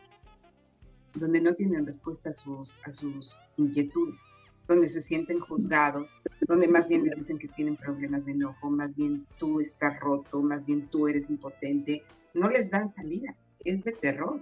donde 1.14 1.41
no 1.41 1.55
tienen 1.55 1.87
respuesta 1.87 2.31
a 2.31 2.33
sus, 2.33 2.85
a 2.85 2.91
sus 2.91 3.38
inquietudes 3.57 4.21
donde 4.68 4.87
se 4.87 5.00
sienten 5.00 5.40
juzgados, 5.40 6.20
donde 6.46 6.68
más 6.68 6.88
bien 6.88 7.02
les 7.02 7.16
dicen 7.16 7.38
que 7.38 7.48
tienen 7.48 7.76
problemas 7.76 8.26
de 8.26 8.33
enojo, 8.33 8.70
más 8.70 8.96
bien 8.96 9.26
tú 9.38 9.61
estás 9.61 9.98
roto, 9.98 10.42
más 10.42 10.66
bien 10.66 10.87
tú 10.88 11.09
eres 11.09 11.31
impotente, 11.31 12.02
no 12.35 12.48
les 12.48 12.70
dan 12.70 12.88
salida. 12.88 13.35
Es 13.64 13.83
de 13.85 13.92
terror, 13.92 14.40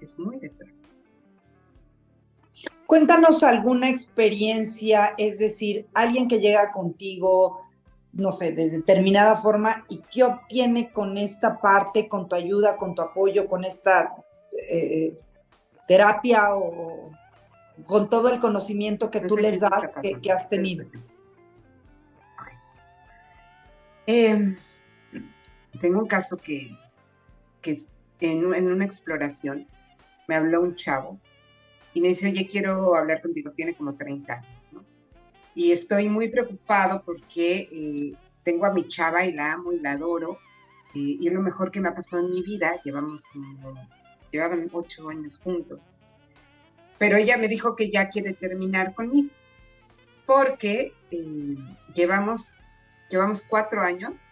es 0.00 0.18
muy 0.18 0.38
de 0.38 0.50
terror. 0.50 0.74
Cuéntanos 2.86 3.42
alguna 3.42 3.88
experiencia, 3.88 5.14
es 5.16 5.38
decir, 5.38 5.88
alguien 5.94 6.28
que 6.28 6.38
llega 6.38 6.70
contigo, 6.70 7.62
no 8.12 8.30
sé, 8.30 8.52
de 8.52 8.68
determinada 8.68 9.36
forma 9.36 9.86
y 9.88 10.02
qué 10.12 10.24
obtiene 10.24 10.92
con 10.92 11.16
esta 11.16 11.58
parte, 11.58 12.08
con 12.08 12.28
tu 12.28 12.36
ayuda, 12.36 12.76
con 12.76 12.94
tu 12.94 13.00
apoyo, 13.00 13.48
con 13.48 13.64
esta 13.64 14.14
eh, 14.70 15.18
terapia 15.88 16.54
o 16.54 17.10
con 17.86 18.08
todo 18.10 18.28
el 18.28 18.40
conocimiento 18.40 19.10
que 19.10 19.20
tú 19.20 19.36
les 19.36 19.60
das, 19.60 19.92
que, 20.22 20.32
has 20.32 20.48
tenido. 20.48 20.86
Em, 24.06 24.56
tengo 25.80 26.00
un 26.00 26.06
caso 26.06 26.36
que, 26.36 26.76
que 27.60 27.76
en, 28.20 28.54
en, 28.54 28.70
una 28.70 28.84
exploración 28.84 29.66
me 30.28 30.34
habló 30.34 30.62
un 30.62 30.74
chavo 30.76 31.18
y 31.94 32.00
me 32.00 32.08
dice, 32.08 32.28
oye, 32.28 32.48
quiero 32.48 32.96
hablar 32.96 33.20
contigo, 33.20 33.52
tiene 33.52 33.74
como 33.74 33.94
30 33.94 34.32
años, 34.34 34.68
¿no? 34.72 34.84
Y 35.54 35.70
estoy 35.70 36.08
muy 36.08 36.28
preocupado 36.30 37.02
porque 37.04 37.68
eh, 37.70 38.14
tengo 38.42 38.66
a 38.66 38.72
mi 38.72 38.88
chava 38.88 39.24
y 39.24 39.32
la 39.32 39.52
amo 39.52 39.72
y 39.72 39.80
la 39.80 39.92
adoro 39.92 40.38
eh, 40.94 41.16
y 41.20 41.26
es 41.26 41.32
lo 41.32 41.42
mejor 41.42 41.70
que 41.70 41.80
me 41.80 41.88
ha 41.88 41.94
pasado 41.94 42.26
en 42.26 42.32
mi 42.32 42.42
vida, 42.42 42.80
llevamos 42.84 43.24
como, 43.26 43.74
llevaban 44.30 44.68
ocho 44.72 45.08
años 45.10 45.38
juntos 45.38 45.90
pero 47.02 47.16
ella 47.16 47.36
me 47.36 47.48
dijo 47.48 47.74
que 47.74 47.90
ya 47.90 48.10
quiere 48.10 48.32
terminar 48.32 48.94
conmigo, 48.94 49.28
porque 50.24 50.94
eh, 51.10 51.56
llevamos, 51.92 52.58
llevamos 53.10 53.42
cuatro 53.42 53.82
años 53.82 54.26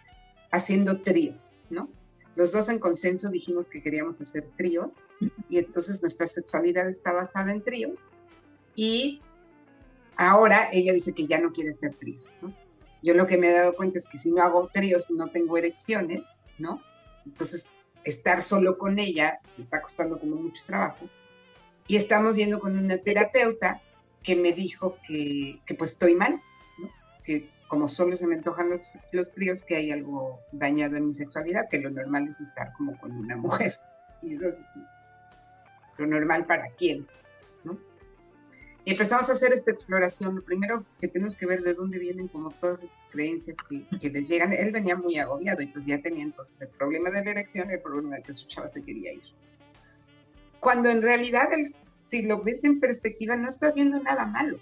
haciendo 0.51 1.01
tríos, 1.01 1.53
¿no? 1.69 1.89
Los 2.37 2.53
dos 2.53 2.69
en 2.69 2.79
consenso 2.79 3.27
dijimos 3.27 3.67
que 3.67 3.81
queríamos 3.81 4.21
hacer 4.21 4.45
tríos 4.55 5.01
y 5.49 5.57
entonces 5.57 6.01
nuestra 6.01 6.27
sexualidad 6.27 6.87
está 6.87 7.11
basada 7.11 7.51
en 7.51 7.61
tríos 7.61 8.05
y 8.73 9.21
ahora 10.15 10.69
ella 10.71 10.93
dice 10.93 11.11
que 11.11 11.27
ya 11.27 11.41
no 11.41 11.51
quiere 11.51 11.71
hacer 11.71 11.93
tríos. 11.95 12.35
Yo 13.03 13.13
lo 13.15 13.27
que 13.27 13.37
me 13.37 13.49
he 13.49 13.53
dado 13.53 13.75
cuenta 13.75 13.99
es 13.99 14.07
que 14.07 14.17
si 14.17 14.31
no 14.31 14.41
hago 14.43 14.69
tríos 14.71 15.11
no 15.11 15.27
tengo 15.27 15.57
erecciones, 15.57 16.35
¿no? 16.57 16.81
Entonces 17.25 17.67
estar 18.05 18.41
solo 18.41 18.77
con 18.77 18.97
ella 18.97 19.41
está 19.57 19.81
costando 19.81 20.17
como 20.17 20.37
mucho 20.37 20.63
trabajo 20.65 21.09
y 21.87 21.95
estamos 21.97 22.35
yendo 22.35 22.59
con 22.59 22.77
una 22.77 22.97
terapeuta 22.97 23.81
que 24.23 24.35
me 24.35 24.53
dijo 24.53 24.97
que, 25.07 25.59
que 25.65 25.75
pues 25.75 25.91
estoy 25.91 26.15
mal, 26.15 26.41
que 27.23 27.49
como 27.67 27.87
solo 27.87 28.15
se 28.17 28.27
me 28.27 28.35
antojan 28.35 28.69
los, 28.69 28.91
los, 29.11 29.33
tríos, 29.33 29.63
que 29.63 29.75
hay 29.77 29.91
algo 29.91 30.39
dañado 30.51 30.97
en 30.97 31.07
mi 31.07 31.13
sexualidad, 31.13 31.69
que 31.69 31.79
lo 31.79 31.89
normal 31.89 32.27
es 32.27 32.41
estar 32.41 32.73
como 32.73 32.99
con 32.99 33.11
una 33.11 33.37
mujer. 33.37 33.79
Y 34.21 34.35
eso 34.35 34.61
lo 35.97 36.07
normal 36.07 36.45
para 36.45 36.69
quién, 36.71 37.07
¿no? 37.63 37.77
Y 38.85 38.91
empezamos 38.91 39.29
a 39.29 39.33
hacer 39.33 39.53
esta 39.53 39.71
exploración. 39.71 40.35
Lo 40.35 40.43
primero 40.43 40.85
que 40.99 41.07
tenemos 41.07 41.35
que 41.35 41.45
ver 41.45 41.61
de 41.61 41.73
dónde 41.73 41.99
vienen 41.99 42.27
como 42.27 42.51
todas 42.51 42.83
estas 42.83 43.09
creencias 43.09 43.57
que, 43.69 43.85
que 43.99 44.09
les 44.09 44.27
llegan. 44.27 44.53
Él 44.53 44.71
venía 44.71 44.95
muy 44.95 45.17
agobiado 45.17 45.61
y 45.61 45.67
pues 45.67 45.85
ya 45.85 46.01
tenía 46.01 46.23
entonces 46.23 46.61
el 46.61 46.69
problema 46.69 47.09
de 47.11 47.23
la 47.23 47.31
erección 47.31 47.69
y 47.69 47.73
el 47.73 47.81
problema 47.81 48.15
de 48.15 48.23
que 48.23 48.33
su 48.33 48.47
chava 48.47 48.67
se 48.67 48.83
quería 48.83 49.13
ir 49.13 49.23
cuando 50.61 50.89
en 50.89 51.01
realidad, 51.01 51.49
si 52.05 52.21
lo 52.21 52.43
ves 52.43 52.63
en 52.63 52.79
perspectiva, 52.79 53.35
no 53.35 53.49
está 53.49 53.67
haciendo 53.67 53.99
nada 53.99 54.27
malo. 54.27 54.59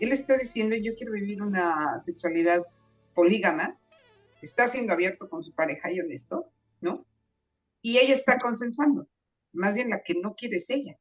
Él 0.00 0.12
está 0.12 0.36
diciendo, 0.38 0.74
yo 0.76 0.94
quiero 0.94 1.12
vivir 1.12 1.42
una 1.42 1.98
sexualidad 2.00 2.66
polígama, 3.14 3.78
está 4.40 4.66
siendo 4.66 4.94
abierto 4.94 5.28
con 5.28 5.44
su 5.44 5.52
pareja 5.52 5.92
y 5.92 6.00
honesto, 6.00 6.50
¿no? 6.80 7.04
Y 7.82 7.98
ella 7.98 8.14
está 8.14 8.38
consensuando. 8.38 9.06
Más 9.52 9.74
bien 9.74 9.90
la 9.90 10.02
que 10.02 10.14
no 10.14 10.34
quiere 10.34 10.56
es 10.56 10.70
ella. 10.70 10.98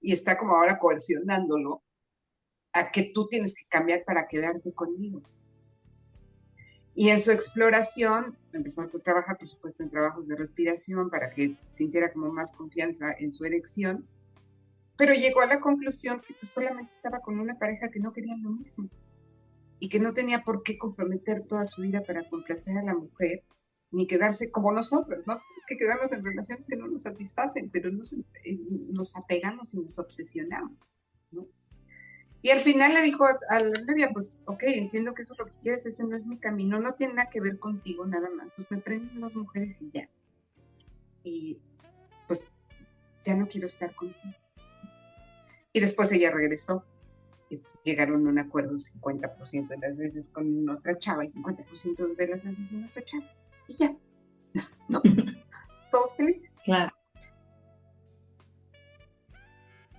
Y 0.00 0.14
está 0.14 0.38
como 0.38 0.56
ahora 0.56 0.78
coercionándolo 0.78 1.82
a 2.72 2.90
que 2.90 3.10
tú 3.12 3.28
tienes 3.28 3.54
que 3.54 3.68
cambiar 3.68 4.02
para 4.04 4.26
quedarte 4.26 4.72
conmigo. 4.72 5.22
Y 7.00 7.08
en 7.08 7.18
su 7.18 7.30
exploración 7.30 8.36
empezamos 8.52 8.94
a 8.94 8.98
trabajar, 8.98 9.38
por 9.38 9.48
supuesto, 9.48 9.82
en 9.82 9.88
trabajos 9.88 10.28
de 10.28 10.36
respiración 10.36 11.08
para 11.08 11.30
que 11.30 11.56
sintiera 11.70 12.12
como 12.12 12.30
más 12.30 12.52
confianza 12.52 13.14
en 13.18 13.32
su 13.32 13.46
erección, 13.46 14.06
pero 14.98 15.14
llegó 15.14 15.40
a 15.40 15.46
la 15.46 15.60
conclusión 15.60 16.20
que 16.20 16.34
pues, 16.34 16.52
solamente 16.52 16.92
estaba 16.92 17.20
con 17.20 17.40
una 17.40 17.58
pareja 17.58 17.88
que 17.88 18.00
no 18.00 18.12
quería 18.12 18.36
lo 18.36 18.50
mismo 18.50 18.90
y 19.78 19.88
que 19.88 19.98
no 19.98 20.12
tenía 20.12 20.42
por 20.42 20.62
qué 20.62 20.76
comprometer 20.76 21.46
toda 21.46 21.64
su 21.64 21.80
vida 21.80 22.02
para 22.06 22.28
complacer 22.28 22.76
a 22.76 22.82
la 22.82 22.94
mujer 22.94 23.44
ni 23.92 24.06
quedarse 24.06 24.50
como 24.50 24.70
nosotros, 24.70 25.26
¿no? 25.26 25.38
Tenemos 25.38 25.64
que 25.66 25.78
quedarnos 25.78 26.12
en 26.12 26.22
relaciones 26.22 26.66
que 26.66 26.76
no 26.76 26.86
nos 26.86 27.04
satisfacen, 27.04 27.70
pero 27.70 27.90
nos, 27.90 28.12
eh, 28.12 28.60
apegamos 29.16 29.72
y 29.72 29.80
nos 29.80 29.98
obsesionamos. 29.98 30.76
Y 32.42 32.50
al 32.50 32.60
final 32.60 32.94
le 32.94 33.02
dijo 33.02 33.26
a, 33.26 33.60
la 33.60 33.80
novia, 33.82 34.10
pues, 34.12 34.44
ok, 34.46 34.62
entiendo 34.64 35.12
que 35.12 35.22
eso 35.22 35.34
es 35.34 35.38
lo 35.38 35.46
que 35.46 35.58
quieres, 35.60 35.84
ese 35.84 36.04
no 36.04 36.16
es 36.16 36.26
mi 36.26 36.38
camino, 36.38 36.80
no 36.80 36.94
tiene 36.94 37.14
nada 37.14 37.28
que 37.28 37.40
ver 37.40 37.58
contigo 37.58 38.06
nada 38.06 38.30
más, 38.30 38.50
pues 38.52 38.70
me 38.70 38.78
prenden 38.78 39.20
las 39.20 39.36
mujeres 39.36 39.82
y 39.82 39.90
ya. 39.90 40.08
Y 41.22 41.60
pues 42.26 42.50
ya 43.22 43.34
no 43.34 43.46
quiero 43.46 43.66
estar 43.66 43.94
contigo. 43.94 44.34
Y 45.72 45.80
después 45.80 46.10
ella 46.12 46.30
regresó. 46.30 46.84
llegaron 47.84 48.26
a 48.26 48.30
un 48.30 48.38
acuerdo 48.38 48.72
50% 48.74 49.68
de 49.68 49.78
las 49.78 49.98
veces 49.98 50.28
con 50.28 50.68
otra 50.68 50.96
chava 50.96 51.24
y 51.24 51.28
50% 51.28 52.16
de 52.16 52.26
las 52.26 52.44
veces 52.44 52.70
con 52.70 52.84
otra 52.84 53.04
chava 53.04 53.30
y 53.68 53.74
ya. 53.74 53.90
¿No? 54.88 55.02
Todos 55.90 56.16
felices. 56.16 56.60
Claro. 56.64 56.92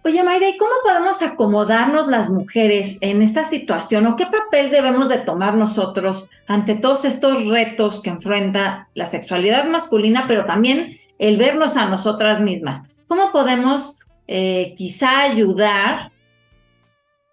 Oye, 0.04 0.24
Mayra, 0.24 0.50
¿y 0.50 0.58
cómo 0.58 0.72
podemos 0.84 1.22
acomodarnos 1.22 2.08
las 2.08 2.32
mujeres 2.32 2.98
en 3.02 3.22
esta 3.22 3.44
situación 3.44 4.08
o 4.08 4.16
qué 4.16 4.26
papel 4.26 4.72
debemos 4.72 5.10
de 5.10 5.20
tomar 5.20 5.54
nosotros 5.54 6.28
ante 6.48 6.74
todos 6.74 7.06
estos 7.06 7.46
retos 7.46 8.02
que 8.02 8.10
enfrenta 8.10 8.90
la 8.96 9.06
sexualidad 9.06 9.66
masculina, 9.66 10.26
pero 10.28 10.46
también 10.46 10.98
el 11.20 11.38
vernos 11.38 11.78
a 11.78 11.88
nosotras 11.88 12.42
mismas? 12.42 12.82
¿Cómo 13.08 13.32
podemos 13.32 14.00
eh, 14.28 14.74
quizá 14.76 15.22
ayudar 15.22 16.12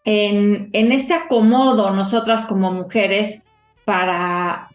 en, 0.04 0.68
en 0.74 0.92
este 0.92 1.14
acomodo 1.14 1.90
nosotras 1.92 2.44
como 2.44 2.70
mujeres 2.70 3.46
para 3.86 4.68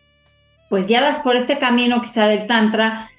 pues 0.68 0.88
guiadas 0.88 1.20
por 1.20 1.36
este 1.36 1.60
camino 1.60 2.02
quizá 2.02 2.26
del 2.26 2.48
Tantra, 2.48 3.12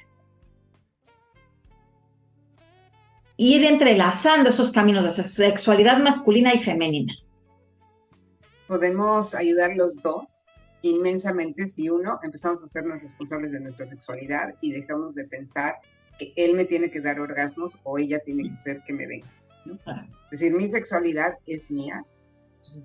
ir 3.36 3.64
entrelazando 3.64 4.50
esos 4.50 4.72
caminos 4.72 5.04
de 5.04 5.22
sexualidad 5.22 5.98
masculina 5.98 6.54
y 6.54 6.58
femenina. 6.58 7.14
Podemos 8.68 9.34
ayudar 9.34 9.74
los 9.76 10.00
dos 10.00 10.46
inmensamente 10.82 11.66
si 11.66 11.88
uno 11.88 12.18
empezamos 12.22 12.62
a 12.62 12.66
hacernos 12.66 13.00
responsables 13.00 13.52
de 13.52 13.60
nuestra 13.60 13.86
sexualidad 13.86 14.54
y 14.60 14.72
dejamos 14.72 15.14
de 15.14 15.24
pensar 15.24 15.76
que 16.18 16.32
él 16.36 16.54
me 16.54 16.64
tiene 16.64 16.90
que 16.90 17.00
dar 17.00 17.20
orgasmos 17.20 17.78
o 17.84 17.98
ella 17.98 18.20
tiene 18.20 18.44
que 18.44 18.56
ser 18.56 18.82
que 18.86 18.92
me 18.92 19.06
venga. 19.06 19.32
Es 20.30 20.40
decir, 20.40 20.52
mi 20.52 20.68
sexualidad 20.68 21.38
es 21.46 21.70
mía. 21.70 22.04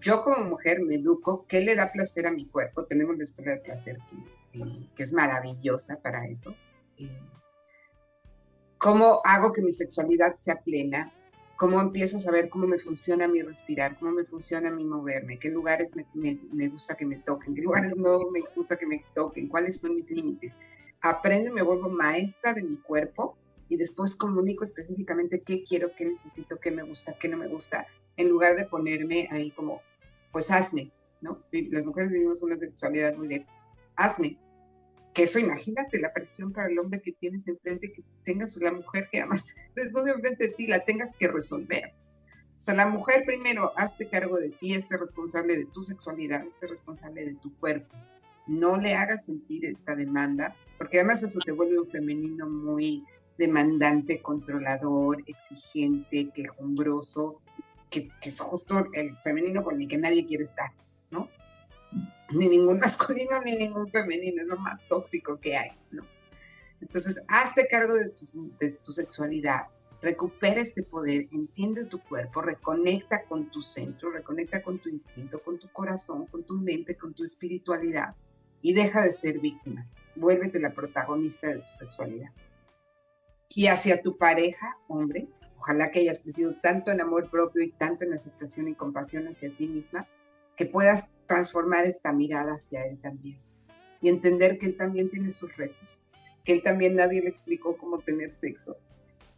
Yo 0.01 0.23
como 0.23 0.43
mujer 0.45 0.81
me 0.81 0.95
educo 0.95 1.45
qué 1.47 1.62
le 1.62 1.75
da 1.75 1.91
placer 1.91 2.25
a 2.25 2.31
mi 2.31 2.45
cuerpo. 2.45 2.85
Tenemos 2.85 3.17
la 3.17 3.23
escuela 3.23 3.53
de 3.53 3.59
placer 3.59 3.97
que 4.09 4.17
que 4.51 5.03
es 5.03 5.13
maravillosa 5.13 5.99
para 6.01 6.25
eso. 6.25 6.55
¿Cómo 8.79 9.19
hago 9.25 9.51
que 9.51 9.61
mi 9.61 9.73
sexualidad 9.73 10.37
sea 10.37 10.61
plena? 10.61 11.13
¿Cómo 11.57 11.81
empiezo 11.81 12.15
a 12.15 12.21
saber 12.21 12.47
cómo 12.47 12.65
me 12.65 12.79
funciona 12.79 13.27
mi 13.27 13.41
respirar? 13.41 13.99
¿Cómo 13.99 14.11
me 14.13 14.23
funciona 14.23 14.71
mi 14.71 14.85
moverme? 14.85 15.37
¿Qué 15.37 15.49
lugares 15.49 15.97
me, 15.97 16.05
me, 16.13 16.67
gusta 16.69 16.95
que 16.95 17.05
me 17.05 17.17
toquen? 17.17 17.55
¿Qué 17.55 17.61
lugares 17.61 17.97
no 17.97 18.31
me 18.31 18.39
gusta 18.55 18.77
que 18.77 18.85
me 18.85 19.03
toquen? 19.13 19.49
¿Cuáles 19.49 19.81
son 19.81 19.97
mis 19.97 20.09
límites? 20.09 20.59
Aprendo 21.01 21.49
y 21.49 21.53
me 21.53 21.61
vuelvo 21.61 21.89
maestra 21.89 22.53
de 22.53 22.63
mi 22.63 22.77
cuerpo 22.77 23.37
y 23.67 23.75
después 23.75 24.15
comunico 24.15 24.63
específicamente 24.63 25.41
qué 25.41 25.61
quiero, 25.65 25.91
qué 25.93 26.05
necesito, 26.05 26.57
qué 26.57 26.71
me 26.71 26.83
gusta, 26.83 27.17
qué 27.19 27.27
no 27.27 27.35
me 27.35 27.49
gusta, 27.49 27.85
en 28.15 28.29
lugar 28.29 28.55
de 28.55 28.63
ponerme 28.63 29.27
ahí 29.29 29.51
como, 29.51 29.81
pues 30.31 30.49
hazme, 30.51 30.89
¿no? 31.19 31.43
Las 31.51 31.85
mujeres 31.85 32.11
vivimos 32.11 32.41
una 32.43 32.55
sexualidad 32.55 33.17
muy 33.17 33.27
de 33.27 33.45
hazme. 33.97 34.39
Que 35.13 35.24
eso, 35.24 35.39
imagínate 35.39 36.00
la 36.00 36.13
presión 36.13 36.54
para 36.54 36.67
el 36.67 36.80
hombre 36.80 37.02
que 37.02 37.12
tienes 37.12 37.48
enfrente, 37.48 37.91
que 37.91 38.04
tengas 38.24 38.56
la 38.58 38.72
mujer 38.72 39.10
que 39.12 39.22
amas 39.22 39.56
desnuda 39.76 40.12
enfrente 40.12 40.48
de 40.48 40.54
ti, 40.54 40.67
la 40.67 40.86
tengas 40.86 41.13
que 41.15 41.28
resolver. 41.28 41.93
O 42.60 42.62
sea, 42.62 42.74
la 42.74 42.88
mujer 42.88 43.24
primero, 43.26 43.72
hazte 43.78 44.10
cargo 44.10 44.38
de 44.38 44.50
ti, 44.50 44.74
esté 44.74 44.98
responsable 44.98 45.56
de 45.56 45.65
tu 45.65 45.82
sexualidad, 45.82 46.45
esté 46.45 46.67
responsable 46.67 47.24
de 47.26 47.34
tu 47.36 47.56
cuerpo. 47.58 47.95
No 48.48 48.78
le 48.78 48.95
hagas 48.95 49.26
sentir 49.26 49.65
esta 49.65 49.95
demanda, 49.95 50.56
porque 50.78 51.00
además 51.00 51.24
eso 51.24 51.39
te 51.39 51.54
vuelve 51.54 51.80
un 51.80 51.88
femenino 51.88 52.50
muy 52.50 53.06
demandante, 53.38 54.22
controlador, 54.22 55.24
exigente, 55.28 56.30
quejumbroso, 56.34 57.41
que, 57.89 58.10
que 58.22 58.30
es 58.30 58.39
justo 58.41 58.88
el 58.93 59.17
femenino 59.24 59.63
con 59.63 59.82
el 59.82 59.88
que 59.88 59.98
nadie 59.98 60.26
quiere 60.26 60.43
estar. 60.43 60.72
Ni 62.31 62.49
ningún 62.49 62.79
masculino 62.79 63.41
ni 63.43 63.55
ningún 63.55 63.89
femenino, 63.91 64.41
es 64.41 64.47
lo 64.47 64.57
más 64.57 64.87
tóxico 64.87 65.39
que 65.39 65.57
hay, 65.57 65.71
¿no? 65.91 66.03
Entonces, 66.81 67.23
hazte 67.27 67.67
cargo 67.67 67.93
de 67.95 68.09
tu, 68.09 68.91
sexualidad, 68.91 69.67
recupera 70.01 70.61
este 70.61 70.83
poder, 70.83 71.25
entiende 71.33 71.83
tu 71.85 72.01
cuerpo, 72.01 72.41
reconecta 72.41 73.25
con 73.25 73.51
tu 73.51 73.61
centro, 73.61 74.11
reconecta 74.11 74.63
con 74.63 74.79
tu 74.79 74.89
instinto, 74.89 75.41
con 75.43 75.59
tu 75.59 75.69
corazón, 75.71 76.25
con 76.27 76.43
tu 76.43 76.55
mente, 76.55 76.95
con 76.95 77.13
tu 77.13 77.23
espiritualidad 77.23 78.15
y 78.61 78.73
deja 78.73 79.01
de 79.01 79.13
ser 79.13 79.39
víctima. 79.39 79.87
Vuélvete 80.15 80.59
la 80.59 80.73
protagonista 80.73 81.47
de 81.47 81.59
tu 81.59 81.71
sexualidad. 81.71 82.31
Y 83.49 83.67
hacia 83.67 84.01
tu 84.01 84.17
pareja, 84.17 84.77
hombre, 84.87 85.27
ojalá 85.57 85.91
que 85.91 85.99
hayas 85.99 86.21
crecido 86.21 86.55
tanto 86.61 86.91
en 86.91 87.01
amor 87.01 87.29
propio 87.29 87.63
y 87.63 87.71
tanto 87.71 88.05
en 88.05 88.13
aceptación 88.13 88.67
y 88.69 88.75
compasión 88.75 89.27
hacia 89.27 89.55
ti 89.55 89.67
misma, 89.67 90.07
que 90.60 90.65
puedas 90.65 91.12
transformar 91.26 91.86
esta 91.86 92.12
mirada 92.12 92.56
hacia 92.56 92.86
él 92.86 93.00
también 93.00 93.39
y 94.02 94.10
entender 94.10 94.58
que 94.58 94.65
él 94.65 94.76
también 94.76 95.10
tiene 95.10 95.32
sus 95.32 95.56
retos, 95.56 96.04
que 96.43 96.52
él 96.52 96.62
también 96.62 96.98
nadie 96.98 97.22
le 97.22 97.30
explicó 97.30 97.78
cómo 97.78 98.00
tener 98.00 98.30
sexo, 98.30 98.76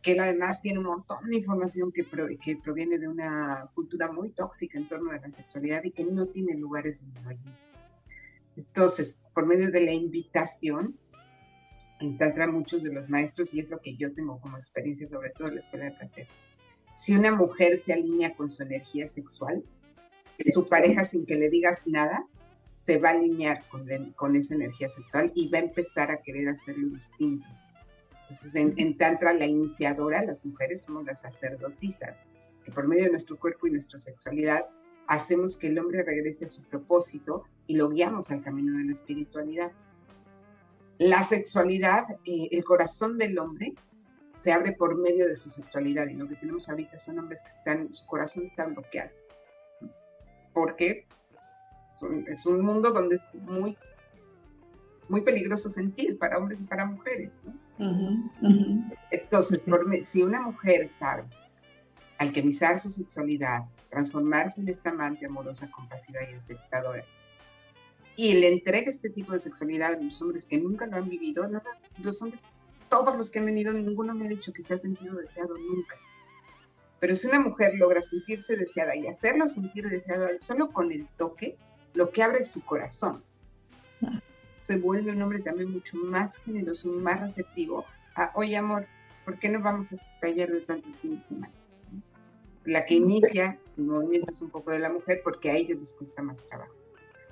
que 0.01 0.13
él 0.13 0.19
además 0.19 0.63
tiene 0.63 0.79
un 0.79 0.85
montón 0.85 1.29
de 1.29 1.37
información 1.37 1.91
que, 1.91 2.07
que 2.43 2.55
proviene 2.55 2.97
de 2.97 3.07
una 3.07 3.69
cultura 3.75 4.11
muy 4.11 4.31
tóxica 4.31 4.79
en 4.79 4.87
torno 4.87 5.11
a 5.11 5.17
la 5.17 5.29
sexualidad 5.29 5.83
y 5.83 5.91
que 5.91 6.05
no 6.05 6.25
tiene 6.25 6.55
lugares 6.55 7.05
donde 7.05 7.21
no 7.21 7.53
Entonces, 8.57 9.25
por 9.35 9.45
medio 9.45 9.69
de 9.69 9.85
la 9.85 9.91
invitación, 9.91 10.97
encuentran 11.99 12.51
muchos 12.51 12.81
de 12.81 12.93
los 12.93 13.09
maestros, 13.09 13.53
y 13.53 13.59
es 13.59 13.69
lo 13.69 13.79
que 13.79 13.95
yo 13.95 14.11
tengo 14.11 14.41
como 14.41 14.57
experiencia, 14.57 15.05
sobre 15.07 15.29
todo 15.29 15.49
en 15.49 15.53
la 15.53 15.59
escuela 15.59 15.85
de 15.85 15.91
placer. 15.91 16.27
Si 16.95 17.15
una 17.15 17.31
mujer 17.31 17.77
se 17.77 17.93
alinea 17.93 18.35
con 18.35 18.49
su 18.49 18.63
energía 18.63 19.05
sexual, 19.05 19.63
su 20.37 20.67
pareja 20.69 21.05
sin 21.05 21.25
que 21.25 21.35
le 21.35 21.49
digas 21.49 21.83
nada 21.85 22.25
se 22.81 22.97
va 22.97 23.09
a 23.09 23.11
alinear 23.11 23.63
con, 24.15 24.35
esa 24.35 24.55
energía 24.55 24.89
sexual 24.89 25.31
y 25.35 25.49
va 25.49 25.59
a 25.59 25.61
empezar 25.61 26.09
a 26.09 26.17
querer 26.17 26.49
hacerlo 26.49 26.89
distinto. 26.89 27.47
Entonces, 28.09 28.55
en, 28.55 28.97
Tantra, 28.97 29.33
la 29.33 29.45
iniciadora, 29.45 30.25
las 30.25 30.43
mujeres 30.43 30.81
somos 30.81 31.05
las 31.05 31.21
sacerdotisas, 31.21 32.23
que 32.63 32.71
por 32.71 32.87
medio 32.87 33.03
de 33.03 33.11
nuestro 33.11 33.37
cuerpo 33.37 33.67
y 33.67 33.71
nuestra 33.71 33.99
sexualidad 33.99 34.65
hacemos 35.05 35.57
que 35.57 35.67
el 35.67 35.77
hombre 35.77 36.01
regrese 36.01 36.45
a 36.45 36.47
su 36.47 36.63
propósito 36.69 37.43
y 37.67 37.75
lo 37.75 37.87
guiamos 37.89 38.31
al 38.31 38.41
camino 38.41 38.75
de 38.75 38.85
la 38.85 38.93
espiritualidad. 38.93 39.71
La 40.97 41.23
sexualidad, 41.23 42.05
eh, 42.25 42.47
el 42.49 42.63
corazón 42.63 43.19
del 43.19 43.37
hombre 43.37 43.75
se 44.33 44.53
abre 44.53 44.71
por 44.71 44.97
medio 44.97 45.27
de 45.27 45.35
su 45.35 45.51
sexualidad 45.51 46.07
y 46.07 46.15
lo 46.15 46.27
que 46.27 46.35
tenemos 46.35 46.67
ahorita 46.67 46.97
son 46.97 47.19
hombres 47.19 47.43
que 47.43 47.49
están, 47.49 47.93
su 47.93 48.07
corazón 48.07 48.45
está 48.45 48.65
bloqueado 48.65 49.20
porque 50.53 51.07
es 52.27 52.45
un, 52.45 52.65
mundo 52.65 52.91
donde 52.91 53.15
es 53.15 53.27
muy, 53.33 53.77
muy 55.09 55.21
peligroso 55.21 55.69
sentir 55.69 56.17
para 56.17 56.37
hombres 56.37 56.61
y 56.61 56.63
para 56.63 56.85
mujeres. 56.85 57.41
Entonces, 59.11 59.65
si 60.03 60.23
una 60.23 60.41
mujer 60.41 60.87
sabe 60.87 61.23
alquimizar 62.19 62.79
su 62.79 62.89
sexualidad, 62.89 63.65
transformarse 63.89 64.61
en 64.61 64.69
esta 64.69 64.91
amante 64.91 65.25
amorosa, 65.25 65.69
compasiva 65.71 66.19
y 66.23 66.35
aceptadora, 66.35 67.03
y 68.15 68.33
le 68.33 68.49
entrega 68.49 68.89
este 68.89 69.09
tipo 69.09 69.31
de 69.31 69.39
sexualidad 69.39 69.93
a 69.93 69.99
los 69.99 70.21
hombres 70.21 70.45
que 70.45 70.59
nunca 70.59 70.85
lo 70.85 70.97
han 70.97 71.09
vivido, 71.09 71.49
los 71.97 72.21
hombres, 72.21 72.41
todos 72.89 73.17
los 73.17 73.31
que 73.31 73.39
han 73.39 73.45
venido, 73.45 73.73
ninguno 73.73 74.13
me 74.13 74.25
ha 74.25 74.29
dicho 74.29 74.53
que 74.53 74.61
se 74.61 74.73
ha 74.73 74.77
sentido 74.77 75.15
deseado 75.15 75.57
nunca. 75.57 75.97
Pero 77.01 77.15
si 77.15 77.27
una 77.27 77.39
mujer 77.39 77.73
logra 77.77 78.03
sentirse 78.03 78.55
deseada 78.55 78.95
y 78.95 79.07
hacerlo 79.07 79.47
sentir 79.47 79.89
deseado 79.89 80.27
solo 80.37 80.71
con 80.71 80.91
el 80.91 81.07
toque, 81.17 81.57
lo 81.95 82.11
que 82.11 82.21
abre 82.21 82.43
su 82.43 82.63
corazón, 82.63 83.23
se 84.53 84.77
vuelve 84.77 85.11
un 85.11 85.19
hombre 85.19 85.39
también 85.39 85.71
mucho 85.71 85.97
más 85.97 86.37
generoso, 86.37 86.89
más 86.89 87.19
receptivo 87.19 87.85
a, 88.15 88.31
oye 88.35 88.55
amor, 88.55 88.85
¿por 89.25 89.39
qué 89.39 89.49
no 89.49 89.61
vamos 89.61 89.91
a 89.91 89.95
este 89.95 90.11
taller 90.21 90.51
de 90.51 90.61
tanto 90.61 90.89
fin 91.01 91.15
de 91.15 91.21
semana? 91.21 91.53
La 92.65 92.85
que 92.85 92.93
inicia 92.93 93.59
el 93.77 93.85
movimiento 93.85 94.31
es 94.31 94.39
un 94.43 94.51
poco 94.51 94.71
de 94.71 94.77
la 94.77 94.91
mujer 94.93 95.21
porque 95.23 95.49
a 95.49 95.55
ellos 95.55 95.79
les 95.79 95.93
cuesta 95.95 96.21
más 96.21 96.43
trabajo. 96.43 96.75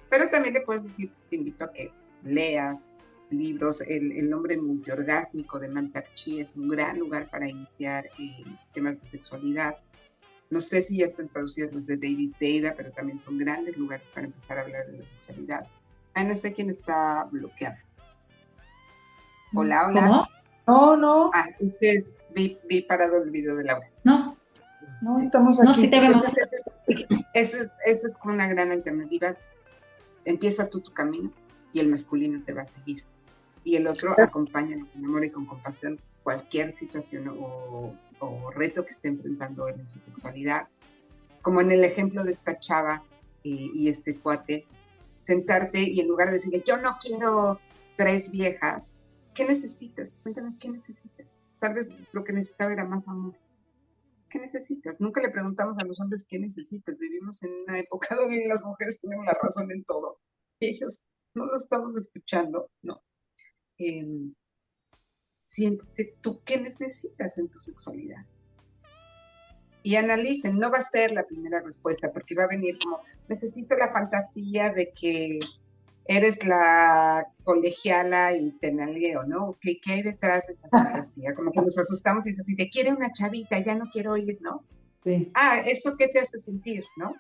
Pero 0.10 0.30
también 0.30 0.56
le 0.56 0.62
puedes 0.62 0.82
decir, 0.82 1.12
te 1.30 1.36
invito 1.36 1.66
a 1.66 1.72
que 1.72 1.94
leas, 2.24 2.96
libros. 3.30 3.82
El, 3.82 4.12
el 4.12 4.30
nombre 4.30 4.58
multiorgásmico 4.58 5.60
de 5.60 5.70
Mantarchi 5.70 6.40
es 6.40 6.56
un 6.56 6.68
gran 6.68 7.00
lugar 7.00 7.30
para 7.30 7.48
iniciar 7.48 8.06
eh, 8.20 8.44
temas 8.74 9.02
de 9.02 9.08
sexualidad. 9.08 9.78
No 10.50 10.62
sé 10.62 10.82
si 10.82 10.98
ya 10.98 11.06
están 11.06 11.28
traducidos 11.28 11.74
los 11.74 11.88
de 11.88 11.98
David 11.98 12.34
Deida, 12.40 12.74
pero 12.76 12.92
también 12.92 13.20
son 13.20 13.38
grandes 13.38 13.78
lugares 13.78 14.10
para 14.10 14.26
empezar 14.26 14.58
a 14.58 14.62
hablar 14.62 14.86
de 14.88 14.98
la 14.98 15.06
sexualidad. 15.06 15.68
Ah, 16.16 16.24
no 16.24 16.36
sé 16.36 16.54
quién 16.54 16.70
está 16.70 17.26
bloqueada. 17.32 17.84
Hola, 19.54 19.88
hola. 19.88 20.02
¿Cómo? 20.02 20.28
No, 20.68 20.98
no. 20.98 21.32
Ah, 21.34 21.46
es 21.60 21.76
que 21.80 22.06
vi, 22.36 22.60
vi 22.68 22.82
parado 22.82 23.22
el 23.24 23.30
video 23.30 23.56
de 23.56 23.64
Laura. 23.64 23.90
No. 24.04 24.38
No, 25.02 25.20
estamos 25.20 25.60
aquí. 25.60 25.68
No, 25.68 25.74
sí 25.76 25.88
te 25.88 26.00
vemos. 26.00 26.24
Esa 27.34 27.72
es 27.84 28.18
como 28.18 28.34
una 28.34 28.48
gran 28.48 28.72
alternativa. 28.72 29.36
Empieza 30.26 30.70
tú 30.70 30.82
tu 30.82 30.94
camino 30.94 31.32
y 31.72 31.80
el 31.80 31.90
masculino 31.90 32.44
te 32.44 32.54
va 32.54 32.64
a 32.64 32.66
seguir. 32.66 33.04
Y 33.64 33.76
el 33.76 33.88
otro 33.88 34.14
acompaña 34.18 34.78
con 34.94 35.06
amor 35.06 35.26
y 35.26 35.32
con 35.32 35.46
compasión 35.46 36.00
cualquier 36.24 36.72
situación 36.72 37.28
o, 37.30 37.94
reto 38.54 38.84
que 38.84 38.92
esté 38.92 39.08
enfrentando 39.08 39.68
en 39.70 39.88
su 39.88 40.00
sexualidad. 40.00 40.68
Como 41.42 41.62
en 41.62 41.72
el 41.72 41.84
ejemplo 41.84 42.24
de 42.24 42.32
esta 42.32 42.60
chava 42.60 43.04
y, 43.44 43.72
y 43.74 43.88
este 43.88 44.16
cuate, 44.16 44.66
sentarte 45.16 45.82
y 45.82 46.00
en 46.00 46.08
lugar 46.08 46.28
de 46.28 46.36
decirle, 46.36 46.64
yo 46.66 46.78
no 46.78 46.98
quiero 47.00 47.60
tres 47.96 48.32
viejas, 48.32 48.92
¿qué 49.34 49.46
necesitas? 49.46 50.18
Cuéntame, 50.24 50.56
¿qué 50.60 50.70
necesitas? 50.70 51.28
Tal 51.60 51.74
vez 51.74 51.94
lo 52.14 52.24
que 52.24 52.34
necesitaba 52.34 52.74
era 52.74 52.86
más 52.86 53.08
amor. 53.08 53.36
¿Qué 54.30 54.40
necesitas? 54.40 55.02
Nunca 55.02 55.22
le 55.22 55.30
preguntamos 55.30 55.80
a 55.80 55.84
los 55.84 56.00
hombres 56.00 56.26
qué 56.28 56.40
necesitas. 56.40 57.00
Vivimos 57.00 57.44
en 57.44 57.52
una 57.68 57.80
época 57.80 58.16
donde 58.16 58.48
las 58.48 58.64
mujeres 58.64 59.02
tenemos 59.02 59.26
la 59.26 59.38
razón 59.42 59.72
en 59.72 59.84
todo. 59.84 60.20
Ellos 60.60 61.06
no 61.34 61.46
lo 61.46 61.56
estamos 61.56 61.96
escuchando, 61.96 62.70
no. 62.82 63.02
Eh, 63.80 64.32
siéntete 65.40 66.16
tú 66.22 66.42
qué 66.46 66.60
necesitas 66.60 67.38
en 67.38 67.50
tu 67.50 67.60
sexualidad. 67.60 68.26
Y 69.82 69.96
analicen, 69.96 70.60
no 70.60 70.70
va 70.70 70.80
a 70.80 70.84
ser 70.84 71.12
la 71.14 71.26
primera 71.26 71.62
respuesta, 71.62 72.12
porque 72.12 72.36
va 72.36 72.44
a 72.44 72.48
venir 72.48 72.78
como, 72.84 73.00
necesito 73.28 73.76
la 73.78 73.92
fantasía 73.92 74.70
de 74.72 74.92
que 74.92 75.40
eres 76.06 76.46
la 76.46 77.26
colegiala 77.44 78.36
y 78.36 78.52
te 78.60 78.72
nalgueo, 78.74 79.24
¿no? 79.24 79.58
¿Qué, 79.62 79.80
¿Qué 79.80 79.94
hay 79.94 80.02
detrás 80.02 80.48
de 80.48 80.54
esa 80.54 80.68
fantasía? 80.70 81.34
Como 81.34 81.52
que 81.52 81.62
nos 81.62 81.78
asustamos 81.78 82.28
y 82.28 82.32
es 82.32 82.40
así, 82.40 82.56
te 82.56 82.68
quiere 82.68 82.92
una 82.92 83.12
chavita, 83.12 83.60
ya 83.60 83.76
no 83.76 83.86
quiero 83.92 84.18
ir, 84.18 84.38
¿no? 84.42 84.66
Sí. 85.04 85.32
Ah, 85.36 85.60
¿eso 85.66 85.96
qué 85.98 86.10
te 86.10 86.20
hace 86.20 86.40
sentir, 86.40 86.84
no? 86.98 87.16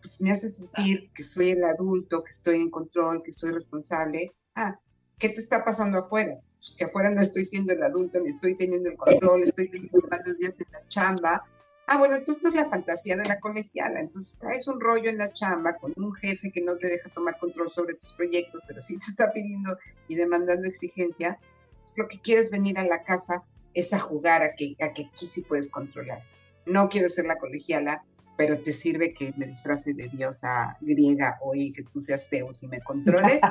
Pues 0.00 0.20
me 0.20 0.30
hace 0.30 0.48
sentir 0.48 1.10
que 1.14 1.22
soy 1.22 1.50
el 1.50 1.64
adulto, 1.64 2.22
que 2.22 2.30
estoy 2.30 2.56
en 2.56 2.70
control, 2.70 3.22
que 3.22 3.32
soy 3.32 3.52
responsable. 3.52 4.32
Ah, 4.54 4.78
¿qué 5.24 5.30
te 5.30 5.40
está 5.40 5.64
pasando 5.64 6.00
afuera? 6.00 6.38
Pues 6.58 6.76
que 6.76 6.84
afuera 6.84 7.08
no 7.08 7.22
estoy 7.22 7.46
siendo 7.46 7.72
el 7.72 7.82
adulto, 7.82 8.20
ni 8.20 8.28
estoy 8.28 8.54
teniendo 8.56 8.90
el 8.90 8.96
control, 8.98 9.42
estoy 9.42 9.70
teniendo 9.70 10.06
varios 10.06 10.38
días 10.38 10.60
en 10.60 10.66
la 10.70 10.86
chamba, 10.88 11.42
Ah, 11.86 11.98
bueno, 11.98 12.14
entonces 12.14 12.36
esto 12.36 12.48
es 12.48 12.54
la 12.54 12.70
fantasía 12.70 13.16
de 13.16 13.26
la 13.26 13.40
colegiala. 13.40 14.00
Entonces 14.00 14.38
traes 14.38 14.66
un 14.68 14.80
rollo 14.80 15.10
en 15.10 15.18
la 15.18 15.32
chamba 15.34 15.76
con 15.76 15.92
un 15.96 16.14
jefe 16.14 16.50
que 16.50 16.62
no 16.62 16.76
te 16.76 16.88
deja 16.88 17.10
tomar 17.10 17.38
control 17.38 17.70
sobre 17.70 17.94
tus 17.94 18.12
proyectos, 18.14 18.62
pero 18.66 18.80
sí 18.80 18.98
te 18.98 19.06
está 19.10 19.32
pidiendo 19.32 19.76
y 20.08 20.14
demandando 20.14 20.66
exigencia. 20.66 21.38
Es 21.84 21.98
lo 21.98 22.08
que 22.08 22.18
quieres 22.20 22.50
venir 22.50 22.78
a 22.78 22.84
la 22.84 23.02
casa 23.02 23.42
es 23.74 23.92
a 23.92 23.98
jugar 23.98 24.42
a 24.42 24.54
que, 24.54 24.76
a 24.80 24.94
que 24.94 25.10
aquí 25.12 25.26
sí 25.26 25.42
puedes 25.42 25.68
controlar. 25.68 26.22
No 26.64 26.88
quiero 26.88 27.10
ser 27.10 27.26
la 27.26 27.36
colegiala, 27.36 28.02
pero 28.38 28.58
te 28.58 28.72
sirve 28.72 29.12
que 29.12 29.34
me 29.36 29.44
disfrace 29.44 29.92
de 29.92 30.08
diosa 30.08 30.78
griega 30.80 31.38
hoy, 31.42 31.72
que 31.74 31.82
tú 31.82 32.00
seas 32.00 32.30
Zeus 32.30 32.62
y 32.62 32.68
me 32.68 32.80
controles. 32.82 33.42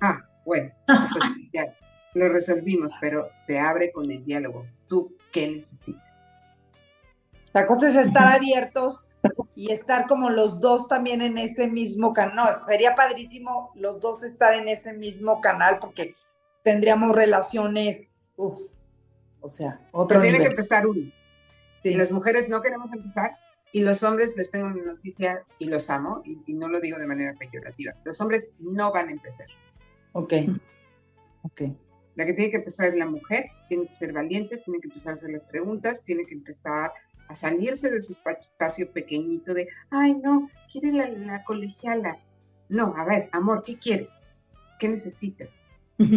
Ah, 0.00 0.28
bueno, 0.44 0.72
pues 0.86 1.24
ya 1.52 1.76
lo 2.14 2.28
resolvimos, 2.28 2.92
pero 3.00 3.28
se 3.32 3.58
abre 3.58 3.92
con 3.92 4.10
el 4.10 4.24
diálogo. 4.24 4.66
¿Tú 4.86 5.16
qué 5.32 5.48
necesitas? 5.48 6.30
La 7.52 7.66
cosa 7.66 7.88
es 7.88 7.96
estar 7.96 8.26
abiertos 8.28 9.06
y 9.54 9.72
estar 9.72 10.06
como 10.06 10.30
los 10.30 10.60
dos 10.60 10.88
también 10.88 11.22
en 11.22 11.38
ese 11.38 11.68
mismo 11.68 12.12
canal. 12.12 12.34
No, 12.34 12.66
sería 12.68 12.94
padrísimo 12.94 13.72
los 13.74 14.00
dos 14.00 14.22
estar 14.22 14.54
en 14.54 14.68
ese 14.68 14.92
mismo 14.92 15.40
canal 15.40 15.78
porque 15.80 16.16
tendríamos 16.62 17.14
relaciones, 17.14 18.08
uff, 18.36 18.58
o 19.40 19.48
sea, 19.48 19.80
otro 19.92 20.20
Pero 20.20 20.22
tiene 20.22 20.38
que 20.38 20.50
empezar 20.50 20.86
uno. 20.86 21.12
Sí. 21.82 21.94
Las 21.94 22.10
mujeres 22.10 22.48
no 22.48 22.62
queremos 22.62 22.92
empezar 22.92 23.36
y 23.72 23.82
los 23.82 24.02
hombres, 24.02 24.36
les 24.36 24.50
tengo 24.50 24.66
una 24.66 24.84
noticia 24.84 25.44
y 25.58 25.66
los 25.66 25.90
amo 25.90 26.22
y, 26.24 26.40
y 26.46 26.54
no 26.54 26.68
lo 26.68 26.80
digo 26.80 26.98
de 26.98 27.06
manera 27.06 27.34
peyorativa, 27.38 27.92
los 28.04 28.20
hombres 28.20 28.54
no 28.58 28.92
van 28.92 29.08
a 29.08 29.12
empezar. 29.12 29.46
Ok, 30.14 30.32
ok. 31.42 31.62
La 32.14 32.24
que 32.24 32.34
tiene 32.34 32.52
que 32.52 32.58
empezar 32.58 32.88
es 32.88 32.94
la 32.94 33.06
mujer, 33.06 33.46
tiene 33.68 33.86
que 33.86 33.92
ser 33.92 34.12
valiente, 34.12 34.58
tiene 34.58 34.78
que 34.78 34.86
empezar 34.86 35.10
a 35.10 35.14
hacer 35.14 35.30
las 35.30 35.42
preguntas, 35.42 36.04
tiene 36.04 36.24
que 36.24 36.34
empezar 36.34 36.92
a 37.28 37.34
salirse 37.34 37.90
de 37.90 38.00
su 38.00 38.12
espacio 38.12 38.92
pequeñito 38.92 39.54
de, 39.54 39.66
ay, 39.90 40.14
no, 40.18 40.48
quiere 40.70 40.92
la, 40.92 41.42
colegiala. 41.42 42.20
No, 42.68 42.94
a 42.96 43.04
ver, 43.04 43.28
amor, 43.32 43.64
¿qué 43.64 43.76
quieres? 43.76 44.28
¿Qué 44.78 44.88
necesitas? 44.88 45.64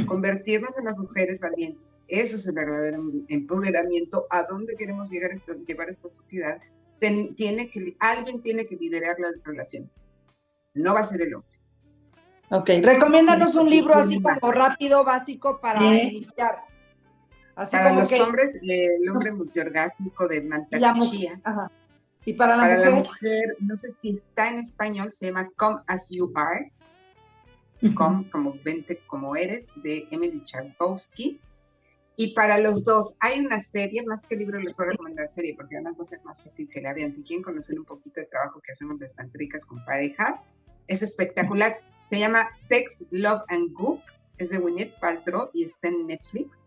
Convertirnos 0.05 0.77
en 0.77 0.85
las 0.85 0.97
mujeres 0.97 1.41
valientes. 1.41 2.01
Eso 2.07 2.35
es 2.35 2.47
el 2.47 2.55
verdadero 2.55 3.03
empoderamiento. 3.29 4.27
¿A 4.29 4.43
dónde 4.43 4.75
queremos 4.75 5.09
llegar 5.09 5.31
esta, 5.31 5.53
llevar 5.53 5.89
esta 5.89 6.07
sociedad? 6.07 6.59
tiene 6.99 7.69
que, 7.69 7.95
alguien 7.99 8.41
tiene 8.41 8.65
que 8.65 8.75
liderar 8.75 9.19
la 9.19 9.29
relación. 9.43 9.89
No 10.73 10.93
va 10.93 11.01
a 11.01 11.05
ser 11.05 11.21
el 11.21 11.35
hombre. 11.35 11.56
Ok, 12.49 12.69
recomiéndanos 12.81 13.55
un 13.55 13.69
libro 13.69 13.95
así 13.95 14.21
como 14.21 14.51
rápido, 14.51 15.03
básico 15.03 15.59
para 15.59 15.83
iniciar. 15.83 16.63
para 17.55 17.93
los 17.93 18.11
hombres, 18.19 18.59
el 18.61 19.09
hombre 19.09 19.33
multiorgásmico 19.33 20.27
de 20.27 20.41
Mantakishia. 20.43 21.41
Y 22.23 22.33
para 22.33 22.57
la 22.57 22.63
para 22.63 22.75
mujer. 22.75 22.89
la 22.89 22.95
mujer, 22.97 23.55
no 23.59 23.77
sé 23.77 23.89
si 23.91 24.09
está 24.11 24.49
en 24.49 24.59
español, 24.59 25.11
se 25.11 25.27
llama 25.27 25.49
Come 25.55 25.81
As 25.87 26.09
You 26.09 26.31
Are. 26.35 26.71
Come, 27.93 28.29
como 28.29 28.55
vente 28.63 29.01
como 29.07 29.35
eres, 29.35 29.71
de 29.83 30.07
Emily 30.11 30.43
Tchaikovsky. 30.43 31.39
Y 32.15 32.33
para 32.33 32.57
los 32.57 32.83
dos, 32.83 33.15
hay 33.19 33.39
una 33.39 33.59
serie, 33.59 34.03
más 34.03 34.25
que 34.25 34.35
libro 34.35 34.59
les 34.59 34.75
voy 34.75 34.87
a 34.87 34.89
recomendar 34.91 35.27
serie, 35.27 35.53
porque 35.55 35.75
además 35.75 35.97
va 35.99 36.03
a 36.03 36.07
ser 36.07 36.23
más 36.23 36.43
fácil 36.43 36.67
que 36.67 36.81
la 36.81 36.93
vean. 36.93 37.13
Si 37.13 37.21
quieren 37.23 37.43
conocer 37.43 37.77
un 37.77 37.85
poquito 37.85 38.19
de 38.19 38.25
trabajo 38.25 38.59
que 38.59 38.71
hacemos 38.71 38.97
de 38.99 39.05
estantricas 39.05 39.65
con 39.65 39.85
parejas, 39.85 40.39
es 40.87 41.01
espectacular. 41.01 41.79
Se 42.03 42.19
llama 42.19 42.49
Sex, 42.55 43.05
Love 43.11 43.41
and 43.49 43.73
Goop, 43.73 44.01
es 44.37 44.49
de 44.49 44.57
Gwyneth 44.57 44.99
Paltrow 44.99 45.49
y 45.53 45.63
está 45.63 45.89
en 45.89 46.07
Netflix. 46.07 46.63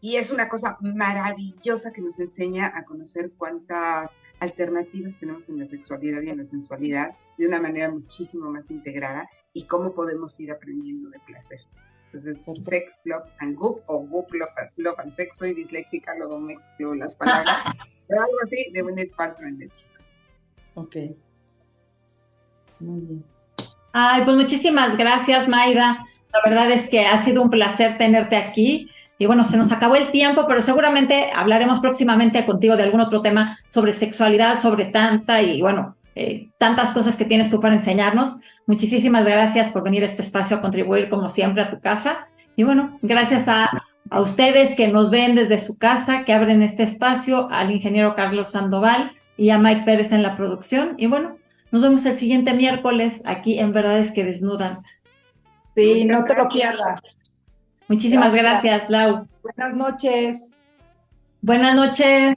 Y 0.00 0.16
es 0.16 0.32
una 0.32 0.50
cosa 0.50 0.76
maravillosa 0.82 1.90
que 1.92 2.02
nos 2.02 2.20
enseña 2.20 2.70
a 2.74 2.84
conocer 2.84 3.32
cuántas 3.38 4.20
alternativas 4.38 5.18
tenemos 5.18 5.48
en 5.48 5.58
la 5.58 5.66
sexualidad 5.66 6.20
y 6.20 6.28
en 6.28 6.36
la 6.36 6.44
sensualidad 6.44 7.16
de 7.38 7.48
una 7.48 7.58
manera 7.58 7.90
muchísimo 7.90 8.50
más 8.50 8.70
integrada 8.70 9.28
y 9.54 9.64
cómo 9.64 9.94
podemos 9.94 10.38
ir 10.40 10.52
aprendiendo 10.52 11.08
de 11.08 11.20
placer. 11.20 11.60
Entonces, 12.06 12.44
Sex, 12.64 13.02
Love 13.06 13.24
and 13.38 13.56
Goop 13.56 13.80
o 13.86 14.06
Goop, 14.06 14.28
Love, 14.76 14.98
and 14.98 15.10
Sex, 15.10 15.38
soy 15.38 15.54
disléxica, 15.54 16.14
luego 16.16 16.38
me 16.38 16.52
escribo 16.52 16.94
las 16.94 17.16
palabras, 17.16 17.74
pero 18.06 18.20
algo 18.20 18.36
así 18.42 18.70
de 18.72 18.82
Gwyneth 18.82 19.16
Paltrow 19.16 19.48
en 19.48 19.58
Netflix. 19.58 20.08
Ok. 20.74 20.96
Muy 22.80 23.00
bien. 23.00 23.33
Ay, 23.96 24.22
pues 24.24 24.36
muchísimas 24.36 24.96
gracias, 24.96 25.48
Maida. 25.48 26.04
La 26.32 26.40
verdad 26.44 26.68
es 26.72 26.88
que 26.88 27.06
ha 27.06 27.16
sido 27.16 27.40
un 27.40 27.48
placer 27.48 27.96
tenerte 27.96 28.34
aquí. 28.34 28.90
Y 29.18 29.26
bueno, 29.26 29.44
se 29.44 29.56
nos 29.56 29.70
acabó 29.70 29.94
el 29.94 30.10
tiempo, 30.10 30.46
pero 30.48 30.60
seguramente 30.60 31.30
hablaremos 31.32 31.78
próximamente 31.78 32.44
contigo 32.44 32.76
de 32.76 32.82
algún 32.82 33.00
otro 33.00 33.22
tema 33.22 33.60
sobre 33.66 33.92
sexualidad, 33.92 34.60
sobre 34.60 34.86
tanta 34.86 35.42
y 35.42 35.62
bueno, 35.62 35.94
eh, 36.16 36.48
tantas 36.58 36.90
cosas 36.90 37.16
que 37.16 37.24
tienes 37.24 37.50
tú 37.50 37.60
para 37.60 37.74
enseñarnos. 37.74 38.40
Muchísimas 38.66 39.24
gracias 39.24 39.68
por 39.70 39.84
venir 39.84 40.02
a 40.02 40.06
este 40.06 40.22
espacio 40.22 40.56
a 40.56 40.60
contribuir 40.60 41.08
como 41.08 41.28
siempre 41.28 41.62
a 41.62 41.70
tu 41.70 41.78
casa. 41.78 42.26
Y 42.56 42.64
bueno, 42.64 42.98
gracias 43.00 43.46
a, 43.46 43.84
a 44.10 44.20
ustedes 44.20 44.74
que 44.74 44.88
nos 44.88 45.10
ven 45.10 45.36
desde 45.36 45.58
su 45.58 45.78
casa, 45.78 46.24
que 46.24 46.32
abren 46.32 46.62
este 46.62 46.82
espacio, 46.82 47.48
al 47.52 47.70
ingeniero 47.70 48.16
Carlos 48.16 48.50
Sandoval 48.50 49.12
y 49.36 49.50
a 49.50 49.58
Mike 49.58 49.82
Pérez 49.84 50.10
en 50.10 50.24
la 50.24 50.34
producción. 50.34 50.94
Y 50.98 51.06
bueno, 51.06 51.36
nos 51.74 51.82
vemos 51.82 52.06
el 52.06 52.16
siguiente 52.16 52.54
miércoles 52.54 53.20
aquí 53.24 53.58
en 53.58 53.72
Verdades 53.72 54.12
que 54.12 54.22
Desnudan. 54.22 54.84
Sí, 55.74 56.04
no 56.04 56.24
te 56.24 56.36
lo 56.36 56.48
pierdas. 56.48 57.00
Muchísimas 57.88 58.32
gracias. 58.32 58.88
Lau. 58.88 59.26
Buenas 59.42 59.74
noches. 59.74 60.36
Buenas 61.42 61.74
noches. 61.74 62.36